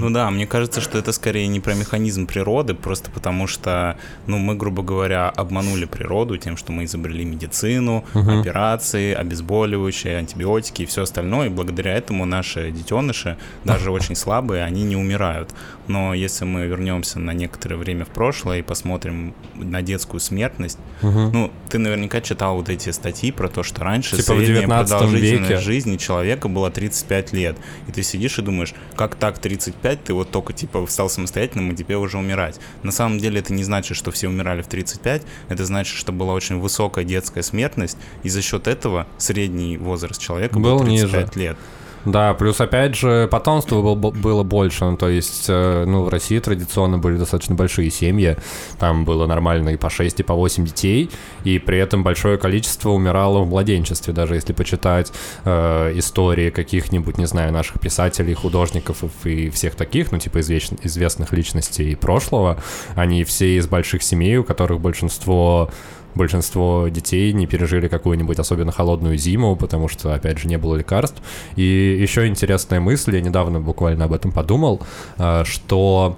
Ну 0.00 0.10
да, 0.10 0.30
мне 0.30 0.46
кажется, 0.46 0.80
что 0.80 0.98
это 0.98 1.12
скорее 1.12 1.46
не 1.46 1.60
про 1.60 1.74
механизм 1.74 2.26
природы, 2.26 2.74
просто 2.74 3.10
потому 3.10 3.46
что, 3.46 3.96
ну, 4.26 4.38
мы, 4.38 4.54
грубо 4.54 4.82
говоря, 4.82 5.30
обманули 5.30 5.84
природу 5.84 6.36
тем, 6.38 6.56
что 6.56 6.72
мы 6.72 6.84
изобрели 6.84 7.24
медицину, 7.24 8.04
угу. 8.14 8.40
операции, 8.40 9.14
обезболивающие, 9.14 10.16
антибиотики 10.16 10.82
и 10.82 10.86
все 10.86 11.02
остальное, 11.02 11.46
и 11.46 11.50
благодаря 11.50 11.94
этому 11.94 12.24
наши 12.24 12.70
детеныши, 12.70 13.36
даже 13.64 13.90
очень 13.90 14.16
слабые, 14.16 14.64
они 14.64 14.84
не 14.84 14.96
умирают. 14.96 15.54
Но 15.86 16.14
если 16.14 16.44
мы 16.44 16.66
вернемся 16.66 17.18
на 17.18 17.32
некоторое 17.32 17.76
время 17.76 18.04
в 18.04 18.08
прошлое 18.08 18.58
и 18.58 18.62
посмотрим 18.62 19.34
на 19.54 19.82
детскую 19.82 20.20
смертность, 20.20 20.78
угу. 21.02 21.30
ну, 21.32 21.50
ты 21.68 21.78
наверняка 21.78 22.20
читал 22.20 22.56
вот 22.56 22.68
эти 22.68 22.90
статьи 22.90 23.32
про 23.32 23.48
то, 23.48 23.62
что 23.62 23.82
раньше 23.84 24.16
типа 24.16 24.34
средняя 24.36 24.66
продолжительность 24.66 25.50
веке. 25.50 25.60
жизни 25.60 25.96
человека 25.96 26.48
была 26.48 26.70
35 26.70 27.32
лет. 27.32 27.56
И 27.88 27.92
ты 27.92 28.02
сидишь 28.02 28.38
и 28.38 28.42
думаешь, 28.42 28.74
как 28.96 29.14
так 29.14 29.38
35, 29.38 29.83
ты 29.84 30.14
вот 30.14 30.30
только 30.30 30.52
типа 30.52 30.86
стал 30.88 31.08
самостоятельным, 31.08 31.72
и 31.72 31.76
тебе 31.76 31.96
уже 31.96 32.18
умирать. 32.18 32.58
На 32.82 32.92
самом 32.92 33.18
деле 33.18 33.40
это 33.40 33.52
не 33.52 33.64
значит, 33.64 33.96
что 33.96 34.10
все 34.10 34.28
умирали 34.28 34.62
в 34.62 34.66
35, 34.66 35.22
это 35.48 35.64
значит, 35.64 35.96
что 35.96 36.12
была 36.12 36.32
очень 36.34 36.58
высокая 36.58 37.04
детская 37.04 37.42
смертность, 37.42 37.98
и 38.22 38.28
за 38.28 38.42
счет 38.42 38.66
этого 38.66 39.06
средний 39.18 39.76
возраст 39.76 40.20
человека 40.20 40.58
был, 40.58 40.78
был 40.78 40.84
35 40.84 41.36
ниже. 41.36 41.48
лет. 41.48 41.58
Да, 42.04 42.34
плюс 42.34 42.60
опять 42.60 42.94
же 42.94 43.28
потомство 43.30 43.80
было, 43.80 43.94
было 43.94 44.42
больше, 44.42 44.84
ну, 44.84 44.96
то 44.96 45.08
есть, 45.08 45.46
э, 45.48 45.84
ну, 45.86 46.02
в 46.02 46.08
России 46.08 46.38
традиционно 46.38 46.98
были 46.98 47.16
достаточно 47.16 47.54
большие 47.54 47.90
семьи, 47.90 48.36
там 48.78 49.04
было 49.04 49.26
нормально 49.26 49.70
и 49.70 49.76
по 49.76 49.88
6, 49.88 50.20
и 50.20 50.22
по 50.22 50.34
8 50.34 50.66
детей, 50.66 51.10
и 51.44 51.58
при 51.58 51.78
этом 51.78 52.02
большое 52.02 52.36
количество 52.36 52.90
умирало 52.90 53.40
в 53.40 53.48
младенчестве, 53.48 54.12
даже 54.12 54.34
если 54.34 54.52
почитать 54.52 55.12
э, 55.44 55.92
истории 55.96 56.50
каких-нибудь, 56.50 57.16
не 57.16 57.26
знаю, 57.26 57.52
наших 57.52 57.80
писателей, 57.80 58.34
художников 58.34 59.02
и 59.24 59.48
всех 59.48 59.74
таких, 59.74 60.12
ну, 60.12 60.18
типа 60.18 60.38
извеч- 60.38 60.78
известных 60.82 61.32
личностей 61.32 61.94
прошлого, 61.94 62.58
они 62.94 63.24
все 63.24 63.56
из 63.56 63.66
больших 63.66 64.02
семей, 64.02 64.36
у 64.36 64.44
которых 64.44 64.80
большинство 64.80 65.70
большинство 66.14 66.88
детей 66.88 67.32
не 67.32 67.46
пережили 67.46 67.88
какую-нибудь 67.88 68.38
особенно 68.38 68.72
холодную 68.72 69.18
зиму, 69.18 69.56
потому 69.56 69.88
что, 69.88 70.14
опять 70.14 70.38
же, 70.38 70.48
не 70.48 70.58
было 70.58 70.76
лекарств. 70.76 71.20
И 71.56 71.93
еще 72.00 72.26
интересная 72.26 72.80
мысль, 72.80 73.16
я 73.16 73.20
недавно 73.20 73.60
буквально 73.60 74.04
об 74.04 74.12
этом 74.12 74.32
подумал, 74.32 74.82
а, 75.18 75.44
что 75.44 76.16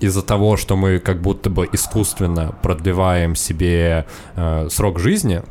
из-за 0.00 0.22
того, 0.22 0.56
что 0.56 0.76
мы 0.76 0.98
как 0.98 1.20
будто 1.20 1.50
бы 1.50 1.68
искусственно 1.72 2.54
продлеваем 2.62 3.36
себе 3.36 4.06
э, 4.34 4.68
срок 4.70 4.98
жизни, 4.98 5.42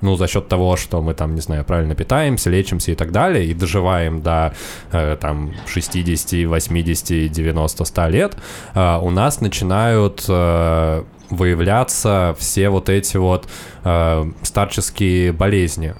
ну, 0.00 0.16
за 0.16 0.28
счет 0.28 0.48
того, 0.48 0.76
что 0.76 1.00
мы 1.00 1.14
там, 1.14 1.34
не 1.34 1.40
знаю, 1.40 1.64
правильно 1.64 1.94
питаемся, 1.94 2.50
лечимся 2.50 2.92
и 2.92 2.94
так 2.94 3.10
далее, 3.10 3.46
и 3.46 3.54
доживаем 3.54 4.22
до 4.22 4.54
э, 4.92 5.16
там 5.20 5.52
60, 5.66 6.46
80, 6.46 7.32
90, 7.32 7.84
100 7.84 8.08
лет, 8.08 8.36
э, 8.74 8.98
у 9.00 9.10
нас 9.10 9.40
начинают 9.40 10.24
э, 10.28 11.04
выявляться 11.30 12.36
все 12.38 12.68
вот 12.68 12.88
эти 12.88 13.16
вот 13.16 13.48
э, 13.84 14.24
старческие 14.42 15.32
болезни, 15.32 15.94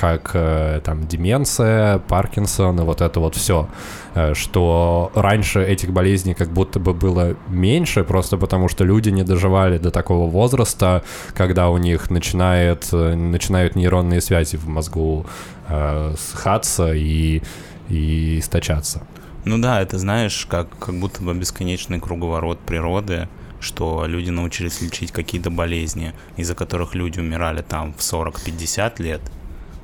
как 0.00 0.30
э, 0.32 0.80
там 0.82 1.06
деменция, 1.06 1.98
Паркинсон 1.98 2.80
и 2.80 2.82
вот 2.84 3.02
это 3.02 3.20
вот 3.20 3.36
все, 3.36 3.68
э, 4.14 4.32
что 4.32 5.12
раньше 5.14 5.62
этих 5.62 5.92
болезней 5.92 6.32
как 6.32 6.48
будто 6.48 6.80
бы 6.80 6.94
было 6.94 7.36
меньше, 7.48 8.02
просто 8.02 8.38
потому 8.38 8.68
что 8.68 8.84
люди 8.84 9.10
не 9.10 9.24
доживали 9.24 9.76
до 9.76 9.90
такого 9.90 10.30
возраста, 10.30 11.02
когда 11.34 11.68
у 11.68 11.76
них 11.76 12.10
начинает, 12.10 12.88
э, 12.92 13.14
начинают 13.14 13.76
нейронные 13.76 14.22
связи 14.22 14.56
в 14.56 14.68
мозгу 14.68 15.26
э, 15.68 16.14
схаться 16.18 16.94
и, 16.94 17.42
и 17.90 18.38
источаться. 18.38 19.02
Ну 19.44 19.58
да, 19.58 19.82
это 19.82 19.98
знаешь, 19.98 20.46
как, 20.46 20.68
как 20.78 20.94
будто 20.94 21.22
бы 21.22 21.34
бесконечный 21.34 22.00
круговорот 22.00 22.58
природы, 22.60 23.28
что 23.60 24.06
люди 24.06 24.30
научились 24.30 24.80
лечить 24.80 25.12
какие-то 25.12 25.50
болезни, 25.50 26.14
из-за 26.38 26.54
которых 26.54 26.94
люди 26.94 27.20
умирали 27.20 27.60
там 27.60 27.92
в 27.92 27.98
40-50 27.98 29.02
лет, 29.02 29.20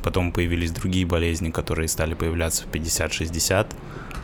потом 0.06 0.30
появились 0.30 0.70
другие 0.70 1.04
болезни, 1.04 1.50
которые 1.50 1.88
стали 1.88 2.14
появляться 2.14 2.62
в 2.62 2.70
50-60, 2.70 3.66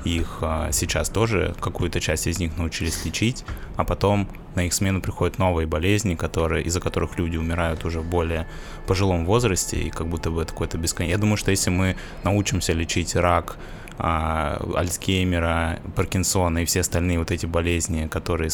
их 0.04 0.38
а, 0.40 0.70
сейчас 0.70 1.08
тоже, 1.08 1.56
какую-то 1.60 2.00
часть 2.00 2.28
из 2.28 2.38
них 2.38 2.56
научились 2.56 3.04
лечить, 3.04 3.44
а 3.74 3.82
потом 3.82 4.28
на 4.54 4.64
их 4.64 4.74
смену 4.74 5.00
приходят 5.00 5.38
новые 5.38 5.66
болезни, 5.66 6.14
которые, 6.14 6.62
из-за 6.62 6.80
которых 6.80 7.18
люди 7.18 7.36
умирают 7.36 7.84
уже 7.84 7.98
в 7.98 8.08
более 8.08 8.46
пожилом 8.86 9.26
возрасте, 9.26 9.76
и 9.76 9.90
как 9.90 10.06
будто 10.06 10.30
бы 10.30 10.42
это 10.42 10.52
какой-то 10.52 10.78
бесконечный... 10.78 11.16
Я 11.16 11.18
думаю, 11.18 11.36
что 11.36 11.50
если 11.50 11.70
мы 11.70 11.96
научимся 12.22 12.74
лечить 12.74 13.16
рак, 13.16 13.56
а, 13.98 14.64
Альцгеймера, 14.76 15.80
Паркинсона 15.96 16.60
и 16.60 16.64
все 16.64 16.80
остальные 16.82 17.18
вот 17.18 17.32
эти 17.32 17.46
болезни, 17.46 18.06
которые 18.06 18.50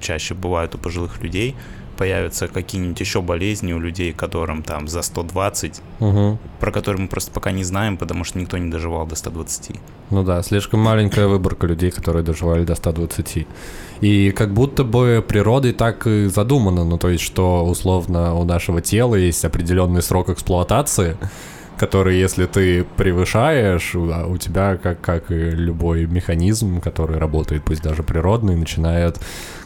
чаще 0.00 0.32
бывают 0.32 0.74
у 0.74 0.78
пожилых 0.78 1.22
людей, 1.22 1.54
появятся 1.96 2.48
какие-нибудь 2.48 3.00
еще 3.00 3.20
болезни 3.20 3.72
у 3.72 3.78
людей, 3.78 4.12
которым 4.12 4.62
там 4.62 4.88
за 4.88 5.02
120, 5.02 5.80
угу. 6.00 6.38
про 6.60 6.72
которые 6.72 7.02
мы 7.02 7.08
просто 7.08 7.30
пока 7.30 7.52
не 7.52 7.64
знаем, 7.64 7.96
потому 7.96 8.24
что 8.24 8.38
никто 8.38 8.58
не 8.58 8.70
доживал 8.70 9.06
до 9.06 9.16
120. 9.16 9.76
Ну 10.10 10.22
да, 10.22 10.42
слишком 10.42 10.80
маленькая 10.80 11.26
выборка 11.26 11.66
людей, 11.66 11.90
которые 11.90 12.22
доживали 12.22 12.64
до 12.64 12.74
120. 12.74 13.46
И 14.00 14.30
как 14.32 14.52
будто 14.52 14.84
бы 14.84 15.24
природой 15.26 15.72
так 15.72 16.06
и 16.06 16.26
задумано, 16.26 16.84
ну 16.84 16.98
то 16.98 17.08
есть, 17.08 17.24
что 17.24 17.64
условно 17.64 18.34
у 18.34 18.44
нашего 18.44 18.80
тела 18.80 19.14
есть 19.14 19.44
определенный 19.44 20.02
срок 20.02 20.28
эксплуатации, 20.28 21.16
который, 21.78 22.18
если 22.18 22.46
ты 22.46 22.84
превышаешь, 22.96 23.94
у 23.94 24.36
тебя, 24.36 24.76
как, 24.76 25.00
как 25.00 25.30
и 25.30 25.50
любой 25.50 26.06
механизм, 26.06 26.80
который 26.80 27.18
работает, 27.18 27.64
пусть 27.64 27.82
даже 27.82 28.02
природный, 28.02 28.56
начинает 28.56 29.18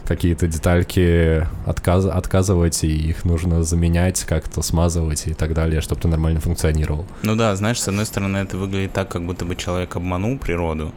какие-то 0.05 0.47
детальки 0.47 1.45
отказ, 1.65 2.05
отказывать, 2.05 2.83
и 2.83 3.09
их 3.09 3.25
нужно 3.25 3.63
заменять, 3.63 4.23
как-то 4.23 4.61
смазывать 4.61 5.27
и 5.27 5.33
так 5.33 5.53
далее, 5.53 5.81
чтобы 5.81 6.01
ты 6.01 6.07
нормально 6.07 6.39
функционировал. 6.39 7.05
Ну 7.23 7.35
да, 7.35 7.55
знаешь, 7.55 7.81
с 7.81 7.87
одной 7.87 8.05
стороны, 8.05 8.37
это 8.37 8.57
выглядит 8.57 8.93
так, 8.93 9.09
как 9.09 9.25
будто 9.25 9.45
бы 9.45 9.55
человек 9.55 9.95
обманул 9.95 10.37
природу, 10.37 10.93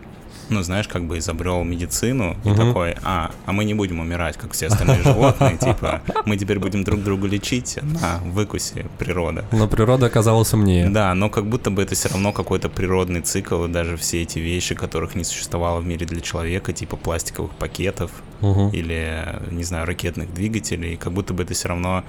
ну, 0.51 0.63
знаешь, 0.63 0.89
как 0.89 1.05
бы 1.05 1.19
изобрел 1.19 1.63
медицину 1.65 2.37
и 2.45 2.55
такой, 2.55 2.97
а, 3.03 3.31
а 3.47 3.53
мы 3.53 3.65
не 3.65 3.75
будем 3.75 4.01
умирать, 4.01 4.37
как 4.37 4.53
все 4.53 4.67
остальные 4.67 5.03
животные, 5.03 5.57
типа, 5.61 6.03
мы 6.27 6.37
теперь 6.37 6.59
будем 6.59 6.85
друг 6.85 7.03
друга 7.03 7.27
лечить 7.27 7.79
на 7.83 8.19
выкусе 8.25 8.87
природа. 8.99 9.45
Но 9.53 9.69
природа 9.69 10.07
оказалась 10.07 10.53
умнее. 10.53 10.89
Да, 10.89 11.15
но 11.15 11.31
как 11.31 11.47
будто 11.47 11.71
бы 11.71 11.83
это 11.83 11.95
все 11.95 12.09
равно 12.09 12.33
какой-то 12.33 12.69
природный 12.69 13.21
цикл, 13.21 13.65
и 13.65 13.69
даже 13.69 13.97
все 13.97 14.23
эти 14.23 14.39
вещи, 14.39 14.75
которых 14.75 15.15
не 15.15 15.25
существовало 15.25 15.81
в 15.81 15.87
мире 15.87 16.07
для 16.07 16.21
человека, 16.21 16.73
типа 16.73 16.97
пластиковых 16.97 17.53
пакетов 17.53 18.11
угу. 18.41 18.71
или, 18.71 19.41
не 19.51 19.65
знаю, 19.65 19.87
ракетных 19.87 20.33
двигателей, 20.35 20.97
как 20.97 21.13
будто 21.13 21.35
бы 21.35 21.43
это 21.43 21.55
все 21.55 21.69
равно 21.69 22.05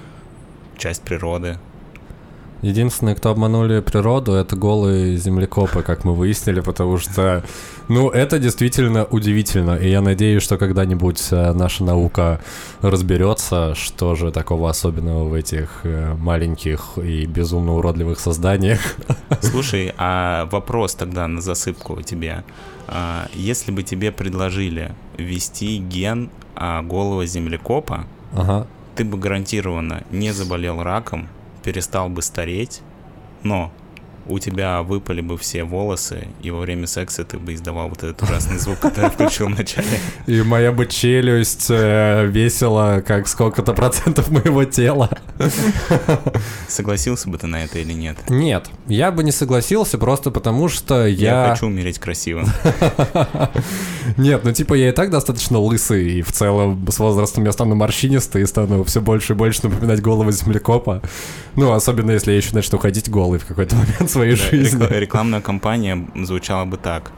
часть 0.76 1.02
природы, 1.02 1.58
Единственные, 2.62 3.16
кто 3.16 3.30
обманули 3.30 3.80
природу, 3.80 4.32
это 4.34 4.54
голые 4.54 5.16
землекопы, 5.16 5.82
как 5.82 6.04
мы 6.04 6.14
выяснили, 6.14 6.60
потому 6.60 6.96
что, 6.98 7.44
ну, 7.88 8.08
это 8.08 8.38
действительно 8.38 9.04
удивительно. 9.04 9.74
И 9.76 9.90
я 9.90 10.00
надеюсь, 10.00 10.44
что 10.44 10.56
когда-нибудь 10.58 11.20
э, 11.32 11.52
наша 11.52 11.82
наука 11.82 12.40
разберется, 12.80 13.74
что 13.74 14.14
же 14.14 14.30
такого 14.30 14.70
особенного 14.70 15.24
в 15.24 15.34
этих 15.34 15.80
э, 15.82 16.14
маленьких 16.14 16.98
и 16.98 17.26
безумно 17.26 17.74
уродливых 17.74 18.20
созданиях. 18.20 18.80
Слушай, 19.40 19.92
а 19.98 20.46
вопрос 20.52 20.94
тогда 20.94 21.26
на 21.26 21.40
засыпку 21.40 22.00
тебе. 22.02 22.44
А, 22.86 23.26
если 23.34 23.72
бы 23.72 23.82
тебе 23.82 24.12
предложили 24.12 24.92
ввести 25.16 25.78
ген 25.78 26.30
а 26.54 26.82
голого 26.82 27.26
землекопа, 27.26 28.04
Ага. 28.34 28.66
ты 28.94 29.04
бы 29.04 29.18
гарантированно 29.18 30.04
не 30.10 30.32
заболел 30.32 30.82
раком, 30.82 31.28
перестал 31.62 32.08
бы 32.08 32.22
стареть, 32.22 32.80
но 33.42 33.72
у 34.26 34.38
тебя 34.38 34.82
выпали 34.82 35.20
бы 35.20 35.36
все 35.36 35.64
волосы, 35.64 36.28
и 36.42 36.50
во 36.50 36.60
время 36.60 36.86
секса 36.86 37.24
ты 37.24 37.38
бы 37.38 37.54
издавал 37.54 37.88
вот 37.88 37.98
этот 37.98 38.22
ужасный 38.22 38.58
звук, 38.58 38.78
который 38.78 39.04
я 39.04 39.10
включил 39.10 39.46
в 39.46 39.50
начале. 39.50 39.86
И 40.26 40.42
моя 40.42 40.72
бы 40.72 40.86
челюсть 40.86 41.66
э, 41.70 42.26
весила 42.26 43.02
как 43.06 43.28
сколько-то 43.28 43.72
процентов 43.74 44.30
моего 44.30 44.64
тела. 44.64 45.10
Согласился 46.68 47.28
бы 47.28 47.38
ты 47.38 47.46
на 47.46 47.64
это 47.64 47.78
или 47.78 47.92
нет? 47.92 48.16
Нет, 48.28 48.68
я 48.86 49.10
бы 49.10 49.24
не 49.24 49.32
согласился 49.32 49.98
просто 49.98 50.30
потому, 50.30 50.68
что 50.68 51.06
Я 51.06 51.46
я... 51.46 51.50
хочу 51.50 51.66
умереть 51.66 51.98
красиво. 51.98 52.44
Нет, 54.16 54.44
ну 54.44 54.52
типа 54.52 54.74
я 54.74 54.90
и 54.90 54.92
так 54.92 55.10
достаточно 55.10 55.58
лысый, 55.58 56.18
и 56.18 56.22
в 56.22 56.32
целом 56.32 56.86
с 56.88 56.98
возрастом 56.98 57.44
я 57.44 57.52
стану 57.52 57.74
морщинистый 57.74 58.42
и 58.42 58.46
стану 58.46 58.84
все 58.84 59.00
больше 59.00 59.32
и 59.32 59.36
больше 59.36 59.60
напоминать 59.64 60.00
голову 60.00 60.30
землекопа. 60.30 61.02
Ну, 61.56 61.72
особенно 61.72 62.12
если 62.12 62.32
я 62.32 62.36
еще 62.36 62.54
начну 62.54 62.78
ходить 62.78 63.10
голый 63.10 63.38
в 63.38 63.46
какой-то 63.46 63.76
момент 63.76 64.10
своей 64.12 64.36
Да, 64.36 64.42
жизни. 64.50 64.80
рекла- 64.82 64.98
Рекламная 64.98 65.40
кампания 65.40 66.06
звучала 66.14 66.64
бы 66.64 66.76
так. 66.76 67.12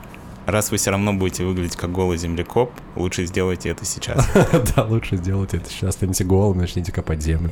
Раз 0.46 0.70
вы 0.70 0.76
все 0.76 0.90
равно 0.90 1.12
будете 1.12 1.44
выглядеть 1.44 1.76
как 1.76 1.90
голый 1.90 2.18
землекоп, 2.18 2.70
лучше 2.96 3.26
сделайте 3.26 3.70
это 3.70 3.84
сейчас. 3.84 4.28
Да, 4.76 4.84
лучше 4.84 5.16
сделать 5.16 5.54
это 5.54 5.68
сейчас. 5.68 5.94
Станете 5.94 6.24
голым, 6.24 6.58
начните 6.58 6.92
копать 6.92 7.22
землю. 7.22 7.50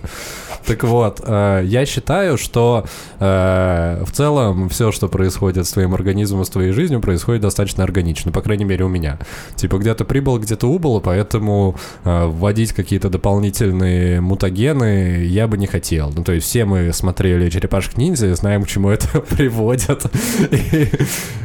Так 0.66 0.84
вот, 0.84 1.20
э, 1.24 1.62
я 1.64 1.86
считаю, 1.86 2.38
что 2.38 2.86
э, 3.18 4.02
в 4.04 4.12
целом 4.12 4.68
все, 4.68 4.92
что 4.92 5.08
происходит 5.08 5.66
с 5.66 5.72
твоим 5.72 5.94
организмом, 5.94 6.44
с 6.44 6.50
твоей 6.50 6.72
жизнью, 6.72 7.00
происходит 7.00 7.42
достаточно 7.42 7.84
органично, 7.84 8.32
по 8.32 8.40
крайней 8.42 8.64
мере 8.64 8.84
у 8.84 8.88
меня. 8.88 9.18
Типа 9.56 9.78
где-то 9.78 10.04
прибыл, 10.04 10.38
где-то 10.38 10.66
убыл, 10.66 11.00
поэтому 11.00 11.76
э, 12.04 12.26
вводить 12.26 12.72
какие-то 12.72 13.08
дополнительные 13.08 14.20
мутагены 14.20 15.24
я 15.24 15.48
бы 15.48 15.58
не 15.58 15.66
хотел. 15.66 16.12
Ну, 16.14 16.24
то 16.24 16.32
есть 16.32 16.46
все 16.46 16.64
мы 16.64 16.92
смотрели 16.92 17.50
«Черепашек 17.50 17.96
ниндзя» 17.96 18.28
и 18.28 18.34
знаем, 18.34 18.64
к 18.64 18.68
чему 18.68 18.90
это 18.90 19.20
приводит. 19.30 20.04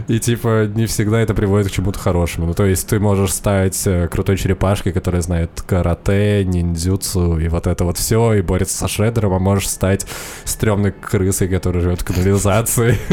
И, 0.08 0.20
типа 0.20 0.68
не 0.74 0.86
всегда 0.86 1.20
это 1.20 1.34
приводит 1.38 1.68
к 1.68 1.72
чему-то 1.72 2.00
хорошему. 2.00 2.48
Ну, 2.48 2.54
то 2.56 2.66
есть 2.66 2.90
ты 2.90 3.00
можешь 3.00 3.32
стать 3.32 3.86
э, 3.86 4.08
крутой 4.08 4.38
черепашкой, 4.38 4.92
которая 4.92 5.22
знает 5.22 5.52
карате, 5.62 6.44
ниндзюцу 6.44 7.38
и 7.38 7.48
вот 7.48 7.68
это 7.68 7.86
вот 7.86 7.98
все, 8.00 8.34
и 8.34 8.42
борется 8.42 8.76
со 8.76 8.88
Шреддером, 8.88 9.34
а 9.34 9.40
можешь 9.40 9.70
стать 9.70 10.08
стрёмной 10.46 10.92
крысой, 10.92 11.48
которая 11.48 11.84
живет 11.84 12.02
в 12.02 12.06
канализации. 12.06 12.98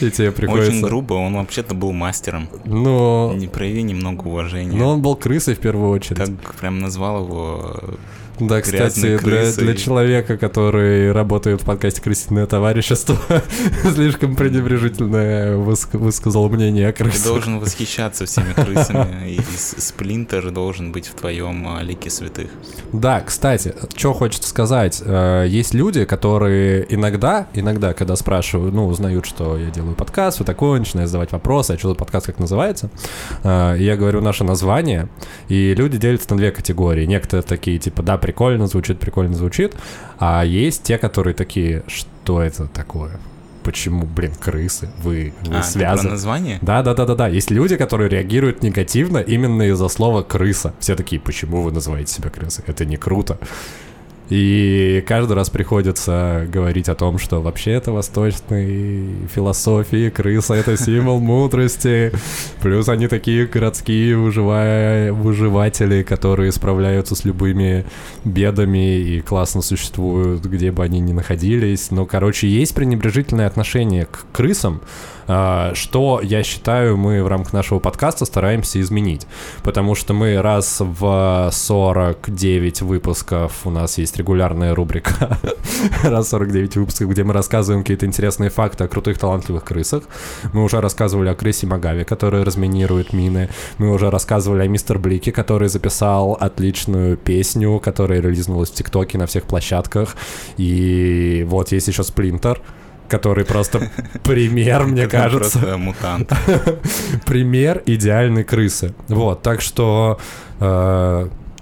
И 0.00 0.10
тебе 0.10 0.28
Очень 0.28 0.32
приходится... 0.32 0.86
грубо, 0.86 1.14
он 1.14 1.34
вообще-то 1.34 1.74
был 1.74 1.90
мастером. 1.90 2.48
Ну, 2.64 3.34
Не 3.34 3.48
прояви 3.48 3.82
немного 3.82 4.28
уважения. 4.28 4.78
но 4.78 4.90
он 4.90 5.02
был 5.02 5.16
крысой 5.16 5.56
в 5.56 5.58
первую 5.58 5.90
очередь. 5.90 6.18
Так 6.18 6.54
прям 6.54 6.78
назвал 6.78 7.24
его 7.24 7.76
Да, 8.48 8.60
кстати, 8.60 9.18
для, 9.18 9.50
для 9.52 9.74
человека, 9.74 10.36
который 10.36 11.12
работает 11.12 11.62
в 11.62 11.64
подкасте 11.64 12.00
«Крысиное 12.00 12.46
товарищество», 12.46 13.16
слишком 13.94 14.36
пренебрежительное 14.36 15.56
выск- 15.56 15.96
высказал 15.96 16.48
мнение 16.48 16.88
о 16.88 16.92
Ты 16.92 17.04
крысах. 17.04 17.24
должен 17.26 17.58
восхищаться 17.60 18.26
всеми 18.26 18.52
крысами, 18.52 19.30
и 19.36 19.40
Сплинтер 19.56 20.50
должен 20.50 20.92
быть 20.92 21.06
в 21.08 21.14
твоем 21.14 21.66
а, 21.68 21.82
лике 21.82 22.10
святых. 22.10 22.50
Да, 22.92 23.20
кстати, 23.20 23.74
что 23.94 24.12
хочется 24.12 24.48
сказать. 24.48 25.02
э, 25.04 25.46
Есть 25.48 25.74
люди, 25.74 26.04
которые 26.04 26.86
иногда, 26.88 27.48
иногда, 27.54 27.94
когда 27.94 28.16
спрашиваю, 28.16 28.72
ну, 28.72 28.86
узнают, 28.86 29.26
что 29.26 29.56
я 29.56 29.70
делаю 29.70 29.94
подкаст, 29.94 30.36
все 30.36 30.44
такое, 30.44 30.78
начинаю 30.78 31.06
задавать 31.06 31.32
вопросы, 31.32 31.72
а 31.72 31.78
что 31.78 31.88
за 31.90 31.94
подкаст, 31.94 32.26
как 32.26 32.38
называется. 32.38 32.90
Э, 33.44 33.76
Я 33.78 33.96
говорю 33.96 34.20
наше 34.20 34.44
название, 34.44 35.08
и 35.48 35.74
люди 35.74 35.98
делятся 35.98 36.30
на 36.30 36.36
две 36.38 36.50
категории. 36.50 37.04
Некоторые 37.06 37.42
такие, 37.42 37.78
типа, 37.78 38.02
да, 38.02 38.18
прикольно 38.32 38.66
звучит, 38.66 38.98
прикольно 38.98 39.34
звучит, 39.34 39.74
а 40.18 40.42
есть 40.44 40.82
те, 40.82 40.96
которые 40.96 41.34
такие, 41.34 41.82
что 41.86 42.40
это 42.42 42.66
такое? 42.66 43.20
Почему, 43.62 44.06
блин, 44.06 44.32
крысы? 44.40 44.88
Вы, 45.02 45.34
вы 45.42 45.58
А, 45.58 45.62
связаны? 45.62 46.10
название? 46.10 46.58
Да, 46.62 46.82
да, 46.82 46.94
да, 46.94 47.04
да, 47.04 47.14
да. 47.14 47.28
Есть 47.28 47.50
люди, 47.50 47.76
которые 47.76 48.08
реагируют 48.08 48.62
негативно 48.62 49.18
именно 49.18 49.62
из-за 49.68 49.88
слова 49.88 50.22
крыса. 50.22 50.72
Все 50.80 50.96
такие, 50.96 51.20
почему 51.20 51.62
вы 51.62 51.70
называете 51.72 52.12
себя 52.12 52.30
крысой? 52.30 52.64
Это 52.66 52.84
не 52.86 52.96
круто. 52.96 53.38
И 54.34 55.04
каждый 55.06 55.34
раз 55.34 55.50
приходится 55.50 56.48
говорить 56.50 56.88
о 56.88 56.94
том, 56.94 57.18
что 57.18 57.42
вообще 57.42 57.72
это 57.72 57.92
восточной 57.92 59.06
философии, 59.30 60.08
крыса— 60.08 60.54
это 60.54 60.78
символ 60.78 61.20
мудрости. 61.20 62.12
Плюс 62.62 62.88
они 62.88 63.08
такие 63.08 63.44
городские 63.44 64.16
выживая... 64.16 65.12
выживатели, 65.12 66.02
которые 66.02 66.50
справляются 66.50 67.14
с 67.14 67.26
любыми 67.26 67.84
бедами 68.24 68.96
и 68.96 69.20
классно 69.20 69.60
существуют, 69.60 70.46
где 70.46 70.72
бы 70.72 70.82
они 70.82 71.00
ни 71.00 71.12
находились. 71.12 71.90
Но, 71.90 72.06
короче, 72.06 72.48
есть 72.48 72.74
пренебрежительное 72.74 73.46
отношение 73.46 74.06
к 74.06 74.24
крысам, 74.32 74.80
а, 75.28 75.72
что, 75.74 76.20
я 76.22 76.42
считаю, 76.42 76.96
мы 76.96 77.22
в 77.22 77.28
рамках 77.28 77.52
нашего 77.52 77.78
подкаста 77.78 78.24
стараемся 78.24 78.80
изменить. 78.80 79.26
Потому 79.62 79.94
что 79.94 80.14
мы 80.14 80.40
раз 80.40 80.78
в 80.80 81.50
49 81.52 82.82
выпусков, 82.82 83.60
у 83.64 83.70
нас 83.70 83.98
есть 83.98 84.18
регулярная 84.22 84.74
рубрика, 84.74 85.38
раз 86.04 86.26
в 86.26 86.30
49 86.30 86.76
выпусков, 86.76 87.10
где 87.10 87.24
мы 87.24 87.32
рассказываем 87.32 87.82
какие-то 87.82 88.06
интересные 88.06 88.50
факты 88.50 88.84
о 88.84 88.88
крутых, 88.88 89.18
талантливых 89.18 89.64
крысах. 89.64 90.04
Мы 90.52 90.62
уже 90.62 90.80
рассказывали 90.80 91.28
о 91.28 91.34
крысе 91.34 91.66
Магаве, 91.66 92.04
которая 92.04 92.44
разминирует 92.44 93.12
мины. 93.12 93.48
Мы 93.78 93.90
уже 93.90 94.10
рассказывали 94.10 94.62
о 94.62 94.68
Мистер 94.68 94.98
Блике, 94.98 95.32
который 95.32 95.68
записал 95.68 96.36
отличную 96.40 97.16
песню, 97.16 97.80
которая 97.80 98.20
релизнулась 98.20 98.70
в 98.70 98.74
ТикТоке 98.74 99.18
на 99.18 99.26
всех 99.26 99.44
площадках. 99.44 100.16
И 100.56 101.44
вот 101.48 101.72
есть 101.72 101.88
еще 101.88 102.04
Сплинтер, 102.04 102.60
который 103.08 103.44
просто 103.44 103.90
пример, 104.22 104.84
мне 104.84 105.08
кажется. 105.08 105.58
Просто 105.58 105.76
мутант. 105.78 106.32
Пример 107.26 107.82
идеальной 107.86 108.44
крысы. 108.44 108.94
Вот, 109.08 109.42
так 109.42 109.60
что... 109.60 110.18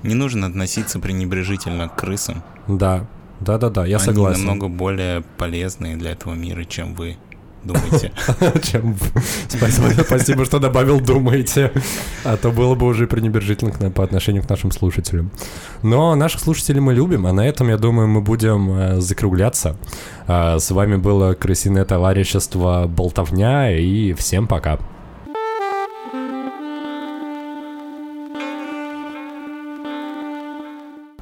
Не 0.03 0.15
нужно 0.15 0.47
относиться 0.47 0.99
пренебрежительно 0.99 1.89
к 1.89 1.97
крысам. 1.97 2.43
да, 2.67 3.07
да-да-да, 3.41 3.87
я 3.87 3.97
Они 3.97 4.05
согласен. 4.05 4.45
намного 4.45 4.69
более 4.69 5.23
полезные 5.39 5.97
для 5.97 6.11
этого 6.13 6.35
мира, 6.35 6.65
чем 6.65 6.95
вы 6.95 7.17
думаете. 7.65 8.13
Чем... 8.63 8.97
Спасибо, 9.49 9.91
спасибо, 10.07 10.45
что 10.45 10.59
добавил 10.59 11.01
«думаете». 11.01 11.73
А 12.25 12.37
то 12.37 12.51
было 12.51 12.75
бы 12.75 12.87
уже 12.87 13.07
пренебрежительно 13.07 13.71
к 13.71 13.81
нам 13.81 13.93
по 13.93 14.03
отношению 14.05 14.43
к 14.43 14.49
нашим 14.49 14.71
слушателям. 14.71 15.31
Но 15.83 16.15
наших 16.15 16.41
слушателей 16.41 16.81
мы 16.81 16.95
любим, 16.95 17.27
а 17.27 17.33
на 17.33 17.47
этом, 17.47 17.69
я 17.69 17.77
думаю, 17.77 18.09
мы 18.09 18.21
будем 18.23 18.71
э, 18.73 19.01
закругляться. 19.01 19.77
А, 20.27 20.59
С 20.59 20.71
вами 20.71 20.97
было 20.97 21.35
«Крысиное 21.35 21.85
товарищество 21.85 22.87
Болтовня», 22.87 23.71
и 23.79 24.13
всем 24.15 24.47
пока. 24.47 24.79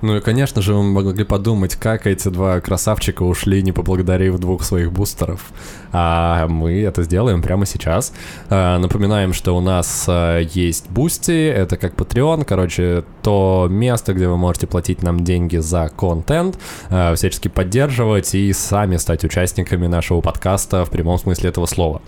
Ну 0.00 0.16
и, 0.16 0.20
конечно 0.20 0.62
же, 0.62 0.74
вы 0.74 0.82
могли 0.82 1.24
подумать, 1.24 1.74
как 1.74 2.06
эти 2.06 2.28
два 2.28 2.60
красавчика 2.60 3.22
ушли, 3.22 3.62
не 3.62 3.72
поблагодарив 3.72 4.38
двух 4.38 4.62
своих 4.62 4.92
бустеров. 4.92 5.52
А 5.92 6.46
мы 6.48 6.82
это 6.82 7.02
сделаем 7.02 7.42
прямо 7.42 7.66
сейчас. 7.66 8.12
А, 8.50 8.78
напоминаем, 8.78 9.32
что 9.32 9.56
у 9.56 9.60
нас 9.60 10.04
а, 10.08 10.40
есть 10.40 10.88
Boosty, 10.90 11.48
это 11.48 11.76
как 11.76 11.94
Patreon, 11.94 12.44
короче, 12.44 13.04
то 13.22 13.66
место, 13.70 14.12
где 14.12 14.28
вы 14.28 14.36
можете 14.36 14.66
платить 14.66 15.02
нам 15.02 15.24
деньги 15.24 15.56
за 15.56 15.90
контент, 15.96 16.58
а, 16.90 17.14
всячески 17.14 17.48
поддерживать 17.48 18.34
и 18.34 18.52
сами 18.52 18.96
стать 18.96 19.24
участниками 19.24 19.86
нашего 19.86 20.20
подкаста 20.20 20.84
в 20.84 20.90
прямом 20.90 21.18
смысле 21.18 21.50
этого 21.50 21.66
слова. 21.66 22.02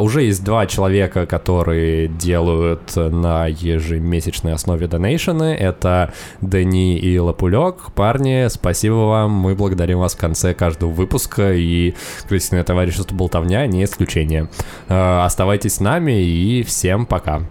Уже 0.00 0.22
есть 0.22 0.44
два 0.44 0.66
человека, 0.66 1.26
которые 1.26 2.08
делают 2.08 2.94
на 2.96 3.46
ежемесячной 3.46 4.52
основе 4.52 4.86
donation 4.86 5.40
ы. 5.40 5.54
Это 5.54 6.12
Дани 6.40 6.98
и 6.98 7.18
Лапулек. 7.22 7.92
Парни, 7.94 8.48
спасибо 8.48 8.94
вам. 8.94 9.30
Мы 9.32 9.54
благодарим 9.54 9.98
вас 9.98 10.14
в 10.14 10.18
конце 10.18 10.54
каждого 10.54 10.90
выпуска. 10.90 11.52
И 11.54 11.94
крысиное 12.28 12.64
товарищество 12.64 13.14
Болтовня 13.14 13.66
не 13.66 13.84
исключение. 13.84 14.48
А, 14.88 15.24
Оставайтесь 15.24 15.74
с 15.74 15.80
нами 15.80 16.22
и 16.22 16.62
всем 16.62 17.06
пока. 17.06 17.42